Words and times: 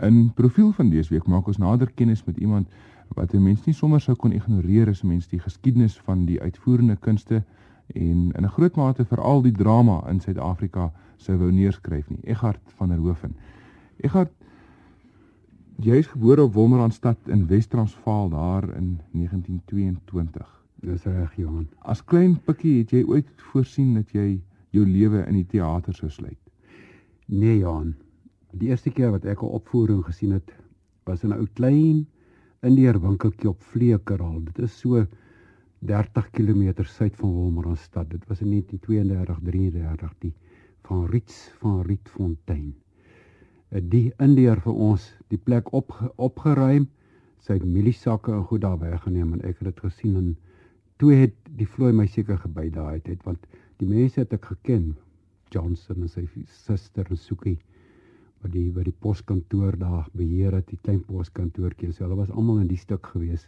In 0.00 0.32
profiel 0.34 0.72
van 0.72 0.90
dese 0.90 1.14
week 1.14 1.26
maak 1.26 1.46
ons 1.48 1.56
nader 1.56 1.88
kennis 1.94 2.24
met 2.24 2.36
iemand 2.36 2.68
wat 3.16 3.34
'n 3.34 3.42
mens 3.42 3.64
nie 3.64 3.74
sommer 3.74 4.00
sou 4.00 4.16
kon 4.16 4.32
ignoreer 4.32 4.88
as 4.88 5.02
'n 5.02 5.08
mens 5.08 5.28
die 5.28 5.38
geskiedenis 5.38 5.98
van 5.98 6.24
die 6.24 6.40
uitvoerende 6.40 6.96
kunste 6.96 7.42
en 7.94 8.32
in 8.32 8.44
'n 8.44 8.48
groot 8.48 8.76
mate 8.76 9.04
veral 9.04 9.42
die 9.42 9.52
drama 9.52 10.08
in 10.10 10.20
Suid-Afrika 10.20 10.92
sou 11.16 11.38
wou 11.38 11.50
neerskryf 11.52 12.10
nie. 12.10 12.20
Eggard 12.24 12.60
van 12.76 12.88
der 12.88 12.98
Hoeven. 12.98 13.34
Eggard 13.96 14.32
jy 15.78 15.96
is 15.96 16.06
gebore 16.06 16.42
op 16.42 16.52
Wolmaranstad 16.52 17.18
in 17.26 17.46
Wes-Transvaal 17.46 18.28
daar 18.28 18.76
in 18.76 19.00
1922. 19.10 20.64
Dis 20.74 21.04
reg, 21.04 21.36
Johan. 21.36 21.68
As 21.78 22.04
klein 22.04 22.38
pikkie 22.44 22.78
het 22.78 22.90
jy 22.90 23.04
ooit 23.04 23.28
voorsien 23.36 23.94
dat 23.94 24.10
jy 24.10 24.40
jou 24.70 24.86
lewe 24.86 25.26
in 25.26 25.34
die 25.34 25.46
teater 25.46 25.94
sou 25.94 26.10
sluit? 26.10 26.38
Nee, 27.26 27.58
Johan. 27.58 27.94
Die 28.56 28.70
eerste 28.72 28.90
keer 28.90 29.10
wat 29.12 29.24
ek 29.24 29.42
'n 29.42 29.56
opvoering 29.58 30.04
gesien 30.04 30.32
het, 30.32 30.52
was 31.04 31.24
in 31.24 31.30
'n 31.30 31.38
ou 31.38 31.46
klein 31.54 32.06
Indiër 32.62 33.00
winkeltjie 33.00 33.48
op 33.48 33.62
Vleekerhal. 33.62 34.44
Dit 34.44 34.58
is 34.58 34.78
so 34.78 35.06
30 35.78 36.30
km 36.30 36.84
suid 36.84 37.16
van 37.16 37.30
Wolmaranstad. 37.30 38.10
Dit 38.10 38.26
was 38.28 38.40
in 38.40 38.50
1932-33 38.50 40.14
die 40.18 40.32
van 40.82 41.06
Riets 41.06 41.50
van 41.58 41.82
Rietfontein. 41.82 42.74
Eh, 43.68 43.82
die 43.82 44.12
Indiër 44.18 44.60
vir 44.60 44.72
ons 44.72 45.14
die 45.28 45.38
plek 45.38 45.72
op 45.72 45.92
opgeruim, 46.16 46.88
sy 47.38 47.58
mieliesakke 47.62 48.32
en 48.32 48.44
goed 48.44 48.60
daar 48.60 48.78
weggeneem 48.78 49.32
en 49.32 49.42
ek 49.42 49.58
het 49.60 49.74
dit 49.74 49.80
gesien 49.80 50.16
en 50.16 50.36
toe 50.96 51.12
het 51.12 51.34
die 51.58 51.66
vloei 51.66 51.92
my 51.92 52.06
seker 52.06 52.38
gebei 52.38 52.70
daai 52.70 53.00
tyd 53.00 53.22
want 53.24 53.46
die 53.78 53.88
mense 53.88 54.20
het 54.20 54.32
ek 54.32 54.48
geken 54.50 54.94
Johnson 55.54 56.02
en 56.02 56.08
sy 56.08 56.24
suster 56.64 57.06
Sukie 57.16 57.58
wat 58.42 58.52
die 58.52 58.68
wat 58.74 58.84
die 58.84 58.96
poskantoor 59.00 59.78
daar 59.80 60.06
beheer 60.12 60.54
het, 60.58 60.68
die 60.70 60.80
klein 60.82 61.02
poskantoortjie. 61.04 61.92
So 61.92 62.04
hulle 62.04 62.18
was 62.18 62.30
almal 62.30 62.60
in 62.62 62.68
die 62.70 62.80
stuk 62.80 63.06
gewees. 63.14 63.46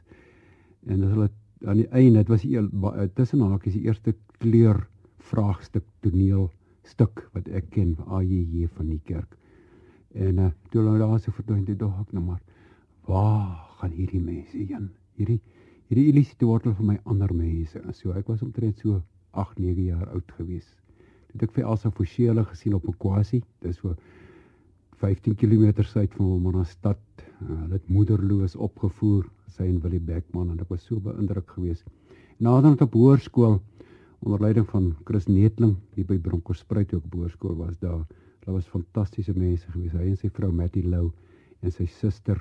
En 0.86 1.02
as 1.04 1.12
hulle 1.14 1.30
aan 1.66 1.82
die 1.82 1.88
einde, 1.90 2.22
dit 2.22 2.28
was 2.28 2.42
die 2.42 3.10
tussen 3.18 3.42
hakies 3.42 3.74
die 3.74 3.86
eerste 3.88 4.14
kleur 4.38 4.86
vraagstuk 5.30 5.84
toneel 6.00 6.48
stuk 6.88 7.24
wat 7.34 7.48
ek 7.52 7.70
ken 7.74 7.94
van 7.98 8.20
AJJ 8.20 8.68
van 8.76 8.92
die 8.92 9.00
kerk. 9.04 9.34
En 10.14 10.38
uh, 10.40 10.50
toe 10.70 10.80
hulle 10.80 10.98
daar 11.02 11.18
so 11.20 11.34
verdwyn, 11.36 11.64
toe 11.66 11.76
dog 11.76 11.98
nou 12.16 12.24
maar, 12.24 12.40
waar 13.08 13.58
gaan 13.80 13.94
hierdie 13.96 14.22
mense 14.22 14.56
heen? 14.56 14.90
Hierdie 15.18 15.40
hierdie 15.88 16.10
illusie 16.10 16.36
wortel 16.44 16.74
vir 16.76 16.84
my 16.84 16.98
ander 17.08 17.30
mense. 17.32 17.80
En 17.80 17.94
so 17.96 18.12
ek 18.12 18.28
was 18.28 18.42
omtrent 18.44 18.80
so 18.82 19.00
8, 19.32 19.56
9 19.60 19.86
jaar 19.86 20.08
oud 20.12 20.32
gewees. 20.36 20.66
Toe 21.32 21.46
ek 21.46 21.54
vir 21.56 21.64
Elsa 21.64 21.90
Forshele 21.96 22.44
gesien 22.50 22.74
op 22.76 22.84
'n 22.88 22.96
kwassie. 23.00 23.42
Dis 23.64 23.80
so 23.80 23.94
15 25.02 25.36
km 25.38 25.84
suid 25.84 26.14
van 26.16 26.26
Wolmaranstad. 26.26 27.00
Uh, 27.42 27.48
hulle 27.48 27.78
het 27.78 27.88
moederloos 27.88 28.56
opgevoer, 28.56 29.26
sy 29.54 29.68
en 29.68 29.80
Willie 29.84 30.02
Beckman 30.02 30.50
en 30.52 30.60
ek 30.62 30.70
was 30.74 30.84
so 30.86 31.00
beïndruk 31.02 31.50
geweest. 31.56 31.86
Nader 32.38 32.76
op 32.82 32.94
hoërskool 32.94 33.58
onder 34.26 34.42
leiding 34.42 34.66
van 34.70 34.92
Chris 35.06 35.26
Netling 35.30 35.76
hier 35.94 36.06
by 36.06 36.18
Bronkhorstspruit 36.22 36.94
ook 36.94 37.06
hoërskool 37.14 37.56
was 37.58 37.78
daar. 37.78 38.04
Hulle 38.44 38.58
was 38.58 38.70
fantastiese 38.70 39.34
mense 39.36 39.66
geweest. 39.70 39.96
Hy 39.98 40.12
en 40.12 40.20
sy 40.20 40.30
vrou 40.34 40.52
Mattie 40.52 40.86
Lou 40.86 41.10
en 41.62 41.74
sy 41.74 41.86
suster 41.98 42.38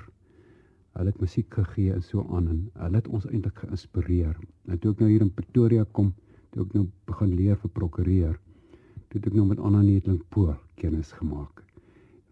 Hulle 0.98 1.12
het 1.12 1.20
musiek 1.22 1.54
gegee 1.54 1.92
en 1.94 2.02
so 2.02 2.24
aan 2.34 2.48
en 2.50 2.62
hulle 2.82 2.98
het 2.98 3.08
ons 3.14 3.26
eintlik 3.28 3.60
geïnspireer. 3.62 4.34
En 4.66 4.80
toe 4.82 4.90
ek 4.94 5.02
nou 5.04 5.10
hier 5.12 5.22
in 5.22 5.30
Pretoria 5.30 5.84
kom, 5.94 6.08
toe 6.50 6.64
ek 6.64 6.74
nou 6.74 6.88
begin 7.06 7.36
leer 7.38 7.60
vir 7.62 7.72
prokureur, 7.76 8.34
toe 9.06 9.20
het 9.20 9.28
ek 9.30 9.36
nou 9.38 9.46
met 9.46 9.62
Anna 9.62 9.84
Netling 9.84 10.18
Pool 10.34 10.56
kennis 10.80 11.12
gemaak. 11.20 11.62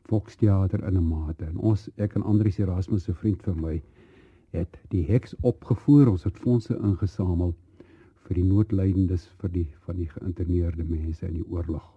Volksteater 0.06 0.84
in 0.86 0.96
'n 0.96 1.08
mate. 1.08 1.44
En 1.44 1.56
ons 1.56 1.88
ek 1.96 2.14
en 2.14 2.22
Andrius 2.22 2.58
Erasmus 2.58 3.04
se 3.04 3.14
vriend 3.14 3.42
vir 3.42 3.56
my 3.56 3.82
het 4.50 4.78
die 4.88 5.04
heks 5.06 5.34
opgevoer. 5.40 6.08
Ons 6.08 6.24
het 6.24 6.38
fondse 6.38 6.76
ingesamel 6.76 7.54
vir 8.26 8.34
die 8.34 8.44
noodlydendes 8.44 9.28
vir 9.40 9.52
die 9.52 9.68
van 9.86 9.96
die 9.96 10.08
geïnterneerde 10.08 10.84
mense 10.84 11.26
in 11.26 11.34
die 11.34 11.48
oorlog. 11.48 11.92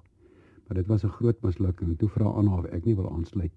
Maar 0.67 0.78
dit 0.78 0.88
was 0.88 1.03
'n 1.03 1.09
groot 1.09 1.41
mislukking. 1.41 1.97
Toe 1.97 2.09
vra 2.09 2.25
Anna 2.25 2.57
of 2.57 2.66
ek 2.66 2.85
nie 2.85 2.95
wil 2.95 3.11
aansluit. 3.11 3.51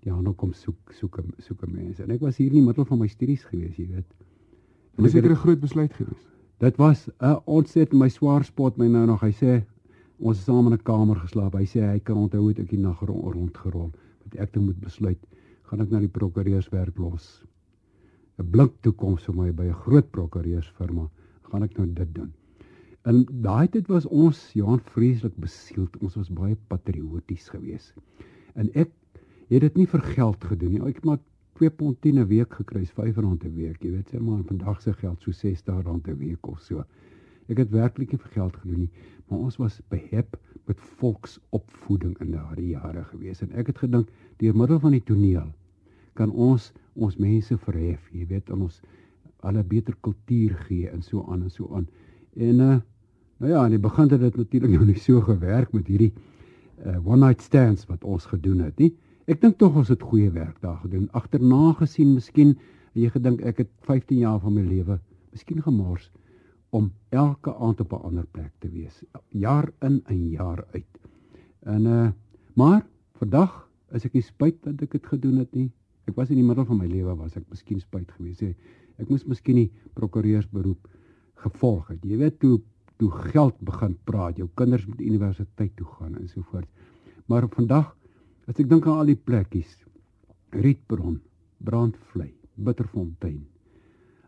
Die 0.00 0.12
ander 0.12 0.32
kom 0.32 0.52
soek 0.52 0.92
soek 0.92 1.20
soek 1.38 1.66
mense. 1.66 2.02
En 2.02 2.10
ek 2.10 2.20
was 2.20 2.36
hier 2.36 2.46
in 2.46 2.52
die 2.52 2.66
middel 2.66 2.84
van 2.84 2.98
my 2.98 3.06
studies 3.06 3.44
gewees, 3.44 3.76
jy 3.76 3.86
weet. 3.86 4.14
Dit 4.94 5.02
was 5.02 5.10
seker 5.10 5.30
'n 5.30 5.36
groot 5.36 5.60
besluit 5.60 5.92
gewees. 5.92 6.28
Dit 6.58 6.76
was 6.76 7.08
'n 7.20 7.40
ontsettend 7.44 8.00
my 8.00 8.08
swaar 8.08 8.44
spot 8.44 8.76
my 8.76 8.86
nou 8.86 9.06
nog. 9.06 9.20
Hy 9.20 9.32
sê 9.32 9.64
Ons 10.18 10.38
het 10.38 10.46
saam 10.46 10.66
in 10.66 10.74
'n 10.74 10.82
kamer 10.82 11.16
geslaap. 11.16 11.54
Hy 11.54 11.66
sê 11.66 11.80
hy 11.82 11.98
kan 11.98 12.16
onthou 12.16 12.40
hoe 12.40 12.50
ek 12.50 12.70
die 12.70 12.78
nag 12.78 13.00
rondgerol 13.00 13.90
wat 14.24 14.36
ek 14.38 14.52
toe 14.52 14.62
moet 14.62 14.80
besluit, 14.80 15.18
gaan 15.64 15.80
ek 15.80 15.90
na 15.90 15.98
die 15.98 16.08
prokureurswerk 16.08 16.98
los. 16.98 17.44
'n 18.38 18.50
Blink 18.50 18.72
toekoms 18.82 19.24
vir 19.24 19.34
my 19.34 19.50
by 19.50 19.66
'n 19.66 19.80
groot 19.84 20.10
prokureursfirma. 20.10 21.10
Gaan 21.50 21.62
ek 21.62 21.76
nou 21.78 21.86
dit 21.86 22.14
doen? 22.14 22.32
In 23.06 23.26
daai 23.42 23.68
tyd 23.68 23.88
was 23.88 24.06
ons 24.06 24.52
Johan 24.54 24.80
vreeslik 24.80 25.36
besield. 25.36 25.96
Ons 26.00 26.14
was 26.16 26.30
baie 26.30 26.56
patrioties 26.68 27.48
geweest. 27.48 27.94
En 28.54 28.70
ek 28.74 28.90
het 29.50 29.60
dit 29.60 29.76
nie 29.76 29.86
vir 29.86 30.00
geld 30.00 30.44
gedoen 30.44 30.70
nie. 30.70 30.80
Ek 30.80 30.94
het 30.94 31.04
maar 31.04 31.18
2 31.58 31.70
pond 31.70 32.00
10 32.00 32.18
'n 32.18 32.26
week 32.26 32.54
gekry, 32.54 32.84
R5 32.84 33.18
'n 33.18 33.54
week, 33.54 33.82
jy 33.82 33.90
weet, 33.90 34.08
sê 34.08 34.20
maar 34.20 34.42
vandag 34.42 34.80
se 34.80 34.92
geld 34.92 35.22
so 35.22 35.30
R60 35.30 36.08
'n 36.08 36.18
week 36.18 36.46
of 36.46 36.60
so. 36.60 36.84
Ek 37.48 37.58
het 37.58 37.70
werklik 37.70 38.12
nie 38.12 38.18
vir 38.18 38.30
geld 38.30 38.56
gedoen 38.56 38.78
nie, 38.78 38.90
maar 39.28 39.38
ons 39.38 39.56
was 39.56 39.80
behep 39.88 40.36
met 40.68 40.80
volksopvoeding 41.00 42.16
in 42.20 42.32
daardie 42.36 42.72
jare 42.72 43.04
gewees 43.10 43.42
en 43.44 43.52
ek 43.52 43.72
het 43.72 43.84
gedink 43.84 44.10
deur 44.42 44.56
middel 44.56 44.80
van 44.80 44.96
die 44.96 45.04
toneel 45.04 45.50
kan 46.18 46.30
ons 46.30 46.72
ons 46.94 47.16
mense 47.18 47.56
verhef, 47.66 48.02
jy 48.14 48.26
weet, 48.30 48.50
en 48.54 48.68
ons 48.68 48.76
alle 49.44 49.64
beter 49.66 49.96
kultuur 50.06 50.54
gee 50.68 50.90
en 50.90 51.02
so 51.02 51.24
aan 51.28 51.42
en 51.42 51.50
so 51.52 51.68
aan. 51.74 51.88
En 52.36 52.60
uh 52.60 52.76
nou 53.42 53.50
ja, 53.50 53.64
aan 53.64 53.74
die 53.74 53.82
begin 53.82 54.08
het 54.08 54.20
dit 54.22 54.36
natuurlik 54.38 54.70
nou 54.70 54.84
nie 54.86 55.00
so 55.02 55.20
gewerk 55.20 55.72
met 55.74 55.88
hierdie 55.90 56.12
uh 56.86 57.00
one 57.02 57.26
night 57.26 57.42
stands 57.42 57.82
wat 57.90 58.04
ons 58.04 58.28
gedoen 58.30 58.62
het 58.64 58.78
nie. 58.78 58.92
Ek 59.26 59.40
dink 59.42 59.58
tog 59.58 59.74
ons 59.80 59.90
het 59.90 60.02
goeie 60.02 60.30
werk 60.30 60.60
daar 60.62 60.78
gedoen. 60.84 61.08
Agterna 61.12 61.72
gesien, 61.80 62.14
miskien 62.14 62.54
jy 62.94 63.10
gedink 63.10 63.42
ek 63.42 63.64
het 63.64 63.70
15 63.88 64.22
jaar 64.22 64.38
van 64.40 64.54
my 64.54 64.62
lewe 64.62 65.00
miskien 65.34 65.60
gemors 65.66 66.10
om 66.74 66.90
elke 67.14 67.54
aand 67.54 67.80
op 67.80 67.92
'n 67.92 68.04
ander 68.08 68.26
plek 68.26 68.52
te 68.58 68.68
wees, 68.70 69.02
jaar 69.28 69.70
in 69.80 70.00
en 70.04 70.28
jaar 70.30 70.64
uit. 70.72 70.94
En 71.60 71.86
uh 71.86 72.10
maar 72.54 72.86
vandag 73.18 73.68
is 73.90 74.04
ek 74.04 74.12
nie 74.12 74.22
spyt 74.22 74.62
dat 74.62 74.82
ek 74.82 74.92
dit 74.92 75.06
gedoen 75.06 75.38
het 75.42 75.54
nie. 75.54 75.72
Ek 76.06 76.14
was 76.14 76.30
in 76.30 76.38
die 76.38 76.46
middel 76.46 76.64
van 76.64 76.78
my 76.78 76.86
lewe 76.86 77.16
was 77.16 77.36
ek 77.36 77.48
miskien 77.50 77.80
spyt 77.80 78.10
geweest 78.12 78.40
het. 78.40 78.56
Ek 78.98 79.08
moes 79.10 79.24
miskien 79.26 79.56
die 79.56 79.72
prokureursberoep 79.94 80.88
gevolg 81.34 81.88
het. 81.88 82.04
Jy 82.04 82.16
weet 82.16 82.38
toe 82.38 82.60
toe 82.96 83.10
geld 83.10 83.58
begin 83.60 83.96
praat, 84.04 84.36
jou 84.38 84.48
kinders 84.54 84.86
moet 84.86 85.00
universiteit 85.00 85.76
toe 85.76 85.86
gaan 85.86 86.14
en 86.14 86.28
so 86.28 86.42
voort. 86.42 86.68
Maar 87.26 87.48
vandag 87.48 87.96
as 88.46 88.60
ek 88.60 88.68
dink 88.68 88.86
aan 88.86 89.02
al 89.02 89.10
die 89.10 89.18
plekkies, 89.18 89.74
Rietbron, 90.50 91.20
Brandvlei, 91.58 92.30
Bitterfontein, 92.54 93.46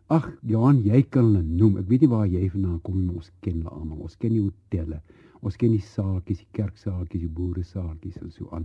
Ag, 0.07 0.27
Johan, 0.47 0.79
jy 0.87 1.01
kan 1.11 1.25
hulle 1.27 1.43
noem. 1.43 1.81
Ek 1.81 1.87
weet 1.91 2.05
nie 2.05 2.11
waar 2.11 2.27
jy 2.31 2.45
vandaan 2.53 2.79
kom 2.85 2.95
nie, 2.95 3.07
maar 3.09 3.19
ons 3.19 3.31
ken 3.43 3.57
hulle 3.59 3.73
almal. 3.75 4.05
Ons 4.07 4.15
ken 4.19 4.31
die 4.31 4.43
hotelle. 4.43 5.01
Ons 5.43 5.57
ken 5.59 5.73
die 5.75 5.83
saakies, 5.83 6.39
die 6.45 6.55
kerksaakies, 6.55 7.25
die 7.25 7.31
boere 7.39 7.63
saakies 7.67 8.15
en 8.21 8.31
so 8.31 8.47
aan. 8.55 8.63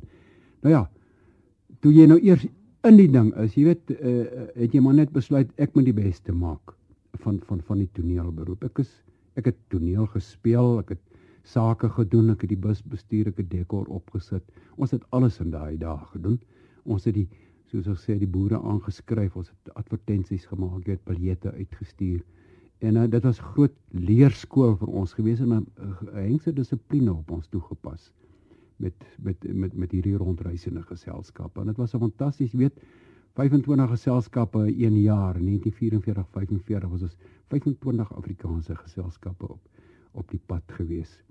Nou 0.63 0.73
ja, 0.73 0.85
toe 1.83 1.91
jy 1.93 2.07
nou 2.07 2.21
eers 2.23 2.47
in 2.87 2.99
die 2.99 3.09
ding 3.11 3.33
is, 3.43 3.57
jy 3.59 3.67
weet, 3.73 3.91
uh, 3.97 4.47
het 4.55 4.75
jy 4.75 4.83
maar 4.85 4.97
net 4.99 5.11
besluit 5.15 5.51
ek 5.63 5.75
moet 5.75 5.91
die 5.91 5.97
beste 5.97 6.35
maak 6.35 6.77
van 7.23 7.41
van 7.49 7.61
van 7.67 7.83
die 7.83 7.91
toneelberoep. 7.99 8.63
Ek 8.71 8.83
is 8.85 8.95
ek 9.39 9.51
het 9.51 9.59
toneel 9.73 10.07
gespeel, 10.15 10.79
ek 10.83 10.95
het 10.95 11.03
sake 11.49 11.91
gedoen, 11.97 12.31
ek 12.37 12.45
het 12.47 12.53
die 12.55 12.63
bus 12.69 12.83
bestuur, 12.87 13.33
ek 13.33 13.43
het 13.43 13.51
dekor 13.51 13.91
opgesit. 13.91 14.45
Ons 14.79 14.95
het 14.95 15.03
alles 15.11 15.41
in 15.43 15.51
daai 15.51 15.75
dae 15.81 15.99
gedoen. 16.15 16.39
Ons 16.87 17.07
het 17.11 17.19
die 17.19 17.27
soos 17.73 17.89
ek 17.89 18.01
sê 18.03 18.19
die 18.21 18.29
boere 18.29 18.61
aangeskryf, 18.61 19.37
ons 19.37 19.51
het 19.51 19.75
advertensies 19.81 20.45
gemaak, 20.51 20.87
het 20.87 21.05
biljette 21.09 21.53
uitgestuur. 21.57 22.21
En 22.83 22.99
uh, 22.99 23.07
dit 23.11 23.23
was 23.25 23.41
groot 23.53 23.75
leerskool 23.95 24.77
vir 24.81 24.91
ons 25.03 25.15
gewees 25.17 25.41
en 25.41 25.55
'n 25.55 25.67
uh, 25.79 25.93
hengse 26.19 26.53
dissipline 26.53 27.13
op 27.13 27.31
ons 27.31 27.49
toegepas 27.49 28.13
met 28.83 28.95
met 29.23 29.47
met 29.55 29.75
met 29.75 29.91
hierdie 29.91 30.17
rondreisende 30.17 30.83
geselskappe. 30.83 31.61
En 31.61 31.67
dit 31.67 31.77
was 31.77 31.95
'n 31.95 31.99
fantasties, 31.99 32.53
weet 32.53 32.83
25 33.35 33.89
geselskappe 33.89 34.67
in 34.67 34.93
1 34.93 35.01
jaar, 35.01 35.35
1944, 35.41 36.27
45 36.31 36.91
was 36.91 37.03
ons 37.03 37.17
25 37.49 38.13
Afrikaanse 38.15 38.77
geselskappe 38.77 39.49
op 39.49 39.61
op 40.13 40.31
die 40.31 40.41
pad 40.47 40.63
gewees. 40.67 41.23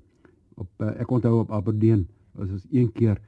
Op 0.53 0.69
uh, 0.81 0.99
ek 0.99 1.11
onthou 1.11 1.39
op 1.39 1.51
Aberdeen 1.51 2.07
was 2.31 2.49
ons 2.49 2.65
een 2.71 2.91
keer 2.91 3.21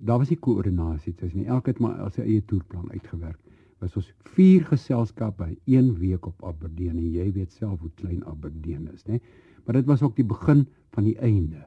daar 0.00 0.18
was 0.18 0.30
nie 0.30 0.38
koördinasie 0.38 1.14
tussen 1.14 1.42
nie. 1.42 1.48
Elke 1.48 1.72
het 1.72 1.80
maar 1.82 2.10
sy 2.14 2.24
eie 2.24 2.44
toerplan 2.44 2.90
uitgewerk. 2.92 3.38
Was 3.78 3.96
ons 3.96 4.10
vier 4.34 4.64
geselskappe 4.66 5.52
een 5.70 5.92
week 6.00 6.26
op 6.26 6.44
Aberdeen 6.44 6.96
en 6.96 7.10
jy 7.14 7.28
weet 7.32 7.52
self 7.54 7.80
hoe 7.80 7.90
klein 7.94 8.24
Aberdeen 8.26 8.88
is, 8.92 9.04
né? 9.06 9.20
Maar 9.64 9.78
dit 9.78 9.86
was 9.86 10.02
ook 10.02 10.16
die 10.16 10.26
begin 10.26 10.66
van 10.96 11.04
die 11.04 11.16
einde 11.18 11.66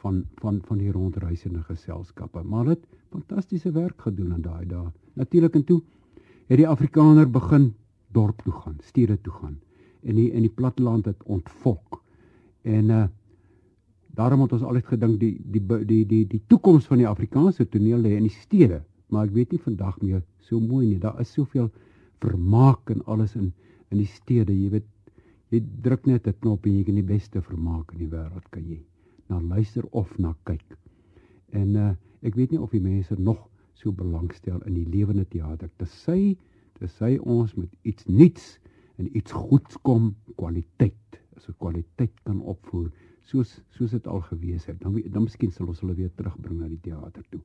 van 0.00 0.24
van 0.40 0.60
van 0.64 0.78
die 0.78 0.92
rondreisende 0.92 1.62
geselskappe. 1.62 2.42
Maar 2.42 2.64
dit 2.64 2.86
fantastiese 3.10 3.72
werk 3.72 4.00
gedoen 4.00 4.34
in 4.34 4.42
daai 4.42 4.66
dae. 4.66 4.92
Natuurlik 5.14 5.54
en 5.54 5.64
toe 5.64 5.82
het 6.46 6.58
die 6.58 6.68
Afrikaner 6.68 7.30
begin 7.30 7.74
dorp 8.12 8.40
toe 8.42 8.52
gaan, 8.52 8.78
stede 8.80 9.20
toe 9.20 9.32
gaan 9.32 9.58
en 10.02 10.16
die 10.16 10.30
in 10.32 10.46
die 10.46 10.54
platteland 10.54 11.04
het 11.04 11.22
ontvolk. 11.24 12.02
En 12.62 12.90
uh 12.90 13.06
daarom 14.14 14.42
het 14.44 14.52
ons 14.52 14.62
altyd 14.66 14.86
gedink 14.86 15.20
die 15.20 15.34
die 15.40 15.62
die 15.86 16.04
die 16.06 16.24
die, 16.26 16.42
toekoms 16.46 16.86
van 16.90 16.98
die 16.98 17.08
Afrikaanse 17.08 17.68
toneel 17.68 18.02
lê 18.02 18.16
in 18.16 18.26
die 18.26 18.34
stede, 18.34 18.82
maar 19.08 19.28
ek 19.28 19.34
weet 19.34 19.52
nie 19.52 19.62
vandag 19.62 20.00
meer 20.02 20.22
so 20.46 20.60
mooi 20.60 20.86
nie. 20.86 20.98
Daar 20.98 21.20
is 21.20 21.32
soveel 21.32 21.70
vermaak 22.20 22.90
en 22.90 23.04
alles 23.06 23.36
in 23.36 23.52
in 23.90 23.98
die 23.98 24.06
stede, 24.06 24.54
jy 24.54 24.70
weet 24.70 24.86
jy 25.50 25.60
druk 25.82 26.06
net 26.06 26.26
'n 26.26 26.34
knop 26.40 26.66
en 26.66 26.76
jy 26.78 26.84
kan 26.84 26.94
die 26.94 27.06
beste 27.06 27.42
vermaak 27.42 27.92
in 27.92 27.98
die 27.98 28.10
wêreld 28.10 28.46
kan 28.50 28.66
jy 28.68 28.80
na 29.28 29.40
luister 29.40 29.86
of 29.90 30.18
na 30.18 30.34
kyk. 30.44 30.76
En 31.52 31.76
uh 31.76 31.94
ek 32.22 32.34
weet 32.36 32.50
nie 32.50 32.60
of 32.60 32.70
die 32.70 32.84
mense 32.84 33.14
nog 33.16 33.48
so 33.74 33.92
belangstel 33.92 34.60
in 34.68 34.74
die 34.74 34.84
lewende 34.84 35.24
teater. 35.24 35.70
Dit 35.78 35.88
sê 35.88 36.36
dit 36.80 36.90
sê 36.90 37.18
ons 37.18 37.54
met 37.56 37.70
iets 37.82 38.06
nuuts 38.06 38.58
en 38.98 39.08
iets 39.16 39.32
goeds 39.32 39.76
kom 39.82 40.14
kwaliteit. 40.36 41.20
As 41.36 41.48
'n 41.48 41.56
kwaliteit 41.58 42.12
kan 42.24 42.40
opvoer 42.40 42.90
soos 43.30 43.54
soos 43.76 43.94
dit 43.96 44.10
al 44.10 44.20
gewees 44.26 44.66
het, 44.70 44.80
dan 44.82 44.98
dan 45.06 45.26
miskien 45.28 45.52
sal 45.54 45.70
ons 45.70 45.80
hulle 45.84 45.94
weer 45.98 46.10
terugbring 46.18 46.58
na 46.60 46.68
die 46.68 46.80
teater 46.82 47.24
toe. 47.30 47.40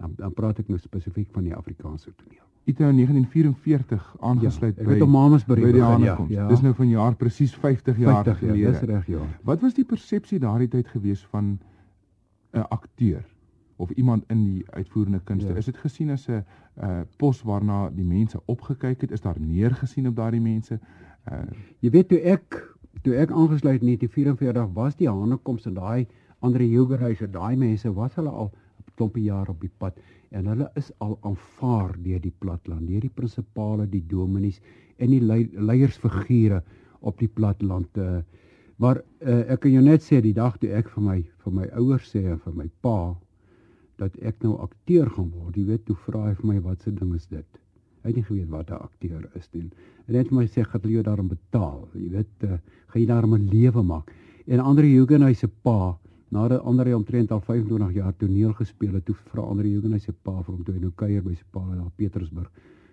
Dan 0.00 0.14
dan 0.20 0.36
praat 0.36 0.62
ek 0.62 0.68
nou 0.68 0.78
spesifiek 0.78 1.28
van 1.36 1.48
die 1.48 1.56
Afrikaanse 1.56 2.12
toneel. 2.16 2.46
Het 2.68 2.78
nou 2.78 2.92
1944 2.92 4.16
aangesluit 4.20 4.76
ja, 4.76 4.84
by 4.84 4.90
Ek 4.90 4.94
het 4.94 5.02
op 5.06 5.12
Mamasbury 5.14 5.64
by 5.64 5.72
die 5.72 5.82
aankoms. 5.82 6.30
Ja, 6.30 6.42
ja. 6.42 6.48
Dis 6.52 6.62
nou 6.62 6.74
van 6.76 6.88
jaar 6.92 7.16
presies 7.16 7.54
50 7.56 7.98
jaar 7.98 8.24
50, 8.24 8.38
gelede. 8.38 8.62
Ja, 8.62 8.72
dis 8.76 8.88
reg, 8.92 9.06
ja. 9.16 9.26
Wat 9.48 9.64
was 9.64 9.74
die 9.74 9.84
persepsie 9.84 10.38
daardie 10.38 10.68
tyd 10.68 10.88
gewees 10.92 11.24
van 11.32 11.58
'n 12.52 12.66
akteur? 12.68 13.24
of 13.80 13.90
iemand 13.90 14.24
in 14.26 14.44
die 14.44 14.64
uitvoerende 14.70 15.20
kunste. 15.24 15.52
Ja. 15.52 15.56
Is 15.56 15.64
dit 15.64 15.76
gesien 15.76 16.10
as 16.10 16.28
'n 16.28 16.44
uh 16.82 17.00
pos 17.16 17.42
waarna 17.42 17.90
die 17.90 18.04
mense 18.04 18.40
opgekyk 18.44 19.00
het? 19.00 19.10
Is 19.10 19.20
daar 19.20 19.40
neergesien 19.40 20.08
op 20.08 20.16
daardie 20.16 20.40
mense? 20.40 20.80
Uh 21.30 21.42
jy 21.78 21.90
weet 21.90 22.08
toe 22.08 22.20
ek 22.20 22.76
toe 23.04 23.16
ek 23.16 23.30
aangesluit 23.32 23.80
in 23.80 23.92
1944 23.94 24.72
was 24.76 24.96
die 24.98 25.08
Hanekoms 25.08 25.66
en 25.70 25.76
daai 25.78 26.06
ander 26.44 26.64
Jogerhuise, 26.64 27.28
daai 27.32 27.56
mense 27.56 27.92
was 27.96 28.16
hulle 28.18 28.30
al 28.30 28.50
'n 28.50 28.92
klompie 28.96 29.24
jaar 29.24 29.48
op 29.48 29.60
die 29.60 29.72
pad 29.78 29.96
en 30.30 30.46
hulle 30.46 30.68
is 30.76 30.92
al 30.98 31.18
aanvaar 31.22 31.96
deur 32.02 32.20
die 32.20 32.34
platland, 32.38 32.86
deur 32.88 33.00
die 33.00 33.16
prinsipale, 33.20 33.86
die 33.86 34.04
dominees 34.06 34.60
en 34.98 35.10
die 35.10 35.20
leiersfigure 35.70 36.62
op 37.00 37.18
die 37.18 37.28
platland. 37.28 37.96
Uh, 37.96 38.20
maar 38.76 39.02
uh, 39.20 39.52
ek 39.52 39.60
kan 39.60 39.72
jou 39.72 39.82
net 39.82 40.02
sê 40.02 40.20
die 40.20 40.36
dag 40.36 40.58
toe 40.58 40.70
ek 40.76 40.88
vir 40.88 41.02
my 41.02 41.18
vir 41.44 41.52
my 41.52 41.66
ouers 41.80 42.12
sê 42.12 42.24
en 42.24 42.38
vir 42.38 42.54
my 42.54 42.68
pa 42.80 43.16
dat 44.00 44.16
ek 44.24 44.42
nou 44.44 44.56
akteur 44.64 45.10
gaan 45.10 45.30
word. 45.30 45.56
Jy 45.56 45.66
weet, 45.66 45.84
toe 45.84 45.96
vra 46.06 46.28
hy 46.28 46.34
vir 46.34 46.46
my 46.54 46.60
wat 46.64 46.82
se 46.82 46.92
ding 46.94 47.12
is 47.14 47.26
dit? 47.28 47.60
Hy 48.00 48.12
het 48.14 48.26
geweet 48.26 48.48
wat 48.48 48.70
'n 48.70 48.80
akteur 48.80 49.28
is 49.34 49.48
nie. 49.52 49.70
En 50.06 50.14
net 50.14 50.30
my 50.30 50.46
sê 50.46 50.64
gaan 50.64 50.80
jy 50.82 51.02
daarom 51.02 51.28
betaal. 51.28 51.88
Jy 51.94 52.10
weet, 52.10 52.44
uh, 52.44 52.58
gaan 52.86 53.00
jy 53.00 53.06
daarom 53.06 53.34
'n 53.34 53.48
lewe 53.48 53.82
maak. 53.82 54.12
En 54.46 54.60
Andre 54.60 54.86
Hugenhuis 54.86 55.38
se 55.38 55.48
pa, 55.48 55.98
nadat 56.28 56.62
Andre 56.62 56.96
omtrent 56.96 57.30
al 57.30 57.40
25 57.40 57.92
jaar 57.92 58.16
toneel 58.16 58.52
gespeel 58.52 58.94
het, 58.94 59.04
toe 59.04 59.14
vra 59.14 59.42
Andre 59.42 59.68
Hugenhuis 59.68 60.02
se 60.02 60.12
pa 60.12 60.42
vir 60.42 60.54
hom 60.54 60.64
toe 60.64 60.74
hy 60.74 60.80
nou 60.80 60.92
kuier 60.94 61.22
by 61.22 61.34
sy 61.34 61.44
pa 61.50 61.60
in 61.72 61.90
Petersburg. 61.96 62.50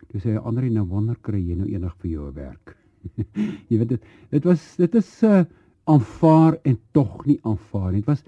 Toe 0.10 0.20
sê 0.20 0.30
hy 0.32 0.38
Andre, 0.38 0.70
nou 0.70 0.86
wonder 0.86 1.16
kry 1.22 1.40
jy 1.40 1.56
nou 1.56 1.68
enig 1.68 1.96
vir 2.02 2.12
jou 2.12 2.34
werk. 2.34 2.76
jy 3.70 3.78
weet 3.78 3.90
dit 3.90 4.04
dit 4.30 4.44
was 4.44 4.76
dit 4.76 4.96
is 4.96 5.24
'n 5.24 5.26
uh, 5.26 5.46
aanvaar 5.86 6.60
en 6.64 6.78
tog 6.92 7.26
nie 7.26 7.40
aanvaar 7.44 7.92
nie. 7.92 8.02
Dit 8.02 8.08
was 8.08 8.24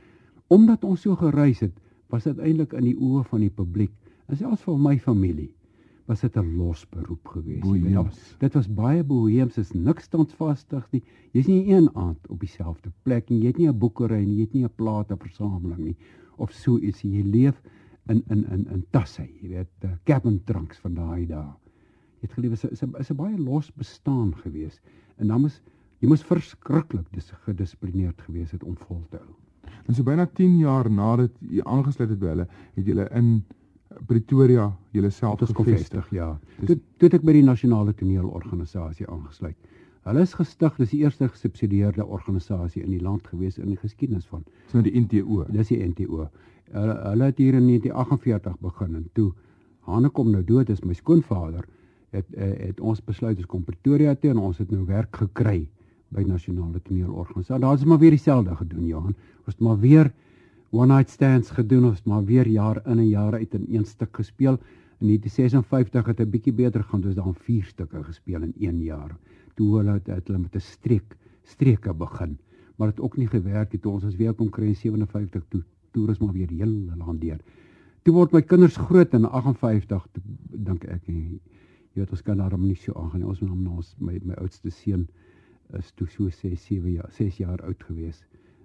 omdat 0.47 0.83
ons 0.83 1.01
so 1.01 1.15
gereis 1.15 1.59
het 1.59 1.73
was 2.09 2.23
dit 2.23 2.37
eintlik 2.39 2.73
in 2.73 2.83
die 2.83 2.97
oë 2.97 3.23
van 3.29 3.41
die 3.41 3.53
publiek 3.53 3.91
en 4.27 4.37
selfs 4.37 4.63
vir 4.65 4.77
my 4.77 4.97
familie 4.99 5.51
was 6.09 6.21
dit 6.25 6.37
'n 6.37 6.55
los 6.57 6.87
beroep 6.89 7.27
geweest. 7.27 7.63
Dit 8.39 8.53
was 8.53 8.67
baie 8.73 9.03
boheems, 9.03 9.57
is 9.57 9.71
niks 9.71 10.03
standvastig 10.03 10.87
nie. 10.91 11.03
Jy's 11.31 11.47
nie 11.47 11.69
een 11.69 11.89
aand 11.95 12.27
op 12.27 12.39
dieselfde 12.39 12.91
plek 13.03 13.29
nie. 13.29 13.41
Jy 13.41 13.47
het 13.47 13.57
nie 13.57 13.67
'n 13.69 13.77
boekery 13.77 14.23
nie, 14.25 14.35
jy 14.35 14.41
het 14.41 14.53
nie 14.53 14.63
'n 14.63 14.75
plateversameling 14.75 15.83
nie 15.83 15.95
of 16.37 16.51
so 16.51 16.77
iets. 16.77 17.01
Jy 17.01 17.21
leef 17.21 17.61
in 18.07 18.23
in 18.29 18.45
in 18.49 18.67
in 18.67 18.85
tasse, 18.89 19.27
jy 19.41 19.49
weet, 19.49 19.69
uh, 19.83 19.91
cabin 20.03 20.43
trunks 20.43 20.79
van 20.79 20.93
daai 20.93 21.25
dae. 21.25 21.53
Jy 22.19 22.27
het 22.27 22.33
geleef 22.33 22.51
is 22.51 22.81
'n 22.83 22.95
is 22.99 23.11
'n 23.11 23.15
baie 23.15 23.37
los 23.37 23.71
bestaan 23.73 24.35
geweest. 24.35 24.81
En 25.17 25.27
dan 25.27 25.45
is 25.45 25.61
jy 25.99 26.07
moes 26.07 26.23
verskriklik 26.23 27.05
dis 27.11 27.31
gedissiplineerd 27.31 28.21
geweest 28.21 28.51
het 28.51 28.63
om 28.63 28.75
vol 28.77 29.05
te 29.09 29.17
hou. 29.17 29.35
En 29.87 29.93
so 29.93 30.03
byna 30.03 30.25
10 30.25 30.57
jaar 30.57 30.91
nadat 30.91 31.31
jy 31.39 31.61
aangesluit 31.63 32.09
het 32.09 32.19
by 32.19 32.27
hulle, 32.27 32.47
het 32.73 32.85
jy 32.85 33.07
in 33.11 33.43
Pretoria 34.05 34.69
jouself 34.91 35.39
gevestig, 35.53 36.09
ja. 36.13 36.39
Toe 36.65 36.77
toe 36.97 37.09
ek 37.09 37.23
by 37.25 37.33
die 37.33 37.45
nasionale 37.45 37.93
toneelorganisasie 37.97 39.07
aangesluit. 39.09 39.57
Hulle 40.07 40.21
is 40.25 40.35
gestig, 40.37 40.77
dis 40.77 40.93
die 40.93 41.01
eerste 41.03 41.27
gesubsidieerde 41.29 42.05
organisasie 42.05 42.83
in 42.83 42.93
die 42.93 43.01
land 43.01 43.27
gewees 43.27 43.57
in 43.57 43.71
die 43.73 43.79
geskiedenis 43.81 44.27
van. 44.29 44.45
Dis 44.67 44.77
nou 44.77 44.83
die 44.85 44.93
NTO. 45.01 45.43
Dis 45.53 45.73
die 45.73 45.81
NTO. 45.83 46.29
Hulle 46.71 46.95
hulle 47.09 47.31
het 47.31 47.41
hier 47.41 47.57
in 47.57 47.65
1948 47.67 48.59
begin 48.61 48.95
en 49.01 49.09
toe 49.17 49.31
Hane 49.89 50.09
kom 50.13 50.29
nou 50.29 50.43
dood 50.45 50.69
is 50.69 50.83
my 50.85 50.93
skoonvader 50.93 51.65
het 52.13 52.29
eh, 52.33 52.53
het 52.69 52.79
ons 52.79 53.01
besluit 53.05 53.37
ons 53.37 53.49
kom 53.49 53.65
Pretoria 53.65 54.15
toe 54.15 54.31
en 54.33 54.41
ons 54.49 54.57
het 54.57 54.71
nou 54.73 54.85
werk 54.85 55.21
gekry 55.23 55.63
by 56.13 56.23
nasionale 56.25 56.81
toneelorganisasie. 56.81 57.61
Daar's 57.61 57.85
maar 57.85 57.99
weer 58.01 58.15
dieselfde 58.15 58.55
gedoen, 58.55 58.85
Johan. 58.85 59.15
Ons 59.45 59.55
het 59.55 59.59
maar 59.65 59.79
weer 59.79 60.11
one 60.71 60.93
night 60.93 61.09
stands 61.09 61.49
gedoen, 61.49 61.85
ons 61.85 62.03
maar 62.05 62.25
weer 62.25 62.47
jaar 62.47 62.81
in 62.85 62.99
en 62.99 63.07
jaar 63.09 63.33
uit 63.33 63.53
in 63.53 63.65
een 63.69 63.85
stuk 63.85 64.15
gespeel. 64.15 64.59
In 64.99 65.07
1956 65.07 66.05
het 66.05 66.19
'n 66.19 66.29
bietjie 66.29 66.53
beter 66.53 66.83
gaan, 66.83 67.01
dis 67.01 67.15
dan 67.15 67.35
vier 67.35 67.63
stukke 67.63 68.03
gespeel 68.03 68.41
in 68.41 68.53
1 68.59 68.83
jaar. 68.83 69.17
Toe 69.55 69.77
hulle 69.77 69.91
het, 69.91 70.07
het 70.07 70.27
hulle 70.27 70.39
met 70.39 70.55
'n 70.55 70.59
streek 70.59 71.17
streke 71.43 71.93
begin, 71.93 72.37
maar 72.75 72.87
dit 72.87 72.99
ook 72.99 73.17
nie 73.17 73.27
gewerk 73.27 73.71
het 73.71 73.85
ons 73.85 74.05
as 74.05 74.15
weer 74.15 74.33
kom 74.33 74.49
kry 74.49 74.65
in 74.65 74.75
57 74.75 75.43
toe 75.49 75.63
toer 75.91 76.09
is 76.09 76.19
maar 76.19 76.33
weer 76.33 76.49
heel 76.49 76.75
land 76.97 77.21
deur. 77.21 77.39
Toe 78.03 78.13
word 78.13 78.31
my 78.31 78.41
kinders 78.41 78.77
groot 78.77 79.13
in 79.13 79.25
58 79.25 80.07
dink 80.49 80.85
ek 80.85 81.07
jy 81.07 81.39
weet 81.93 82.11
ons 82.11 82.21
kan 82.21 82.37
daarom 82.37 82.67
nie 82.67 82.75
so 82.75 82.93
aangaan 82.93 83.19
nie. 83.19 83.27
Ons 83.29 83.41
moet 83.41 83.49
hom 83.49 83.63
na 83.63 83.69
ons 83.81 83.95
my 83.99 84.19
my 84.23 84.37
oudste 84.39 84.71
seun 84.71 85.07
is 85.77 85.91
toe 85.91 86.07
so 86.07 86.29
6 86.29 86.61
7 86.65 86.93
jaar 86.93 87.09
6 87.11 87.37
jaar 87.37 87.61
oud 87.65 87.83
gewees. 87.83 88.23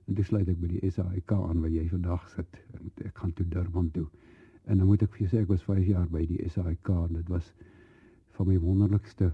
En 0.09 0.15
toe 0.15 0.25
sluit 0.25 0.49
ek 0.49 0.61
by 0.61 0.69
die 0.75 0.91
SAIK 0.91 1.33
aan 1.33 1.63
waar 1.63 1.73
jy 1.73 1.85
vandag 1.89 2.27
sit 2.35 2.59
ek 3.05 3.17
gaan 3.23 3.33
toe 3.37 3.47
Durban 3.49 3.91
toe. 3.95 4.07
En 4.69 4.81
dan 4.81 4.89
moet 4.89 5.03
ek 5.05 5.15
vir 5.15 5.25
jou 5.25 5.31
sê 5.33 5.43
ek 5.45 5.53
was 5.53 5.65
5 5.65 5.87
jaar 5.89 6.09
by 6.13 6.25
die 6.29 6.41
SAIK 6.49 6.91
en 6.97 7.17
dit 7.19 7.31
was 7.33 7.53
van 8.37 8.49
my 8.51 8.59
wonderlikste 8.61 9.31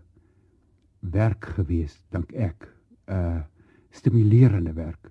werk 1.00 1.48
gewees, 1.56 1.96
dink 2.14 2.34
ek. 2.34 2.68
Uh 3.10 3.40
stimulerende 3.90 4.70
werk. 4.76 5.08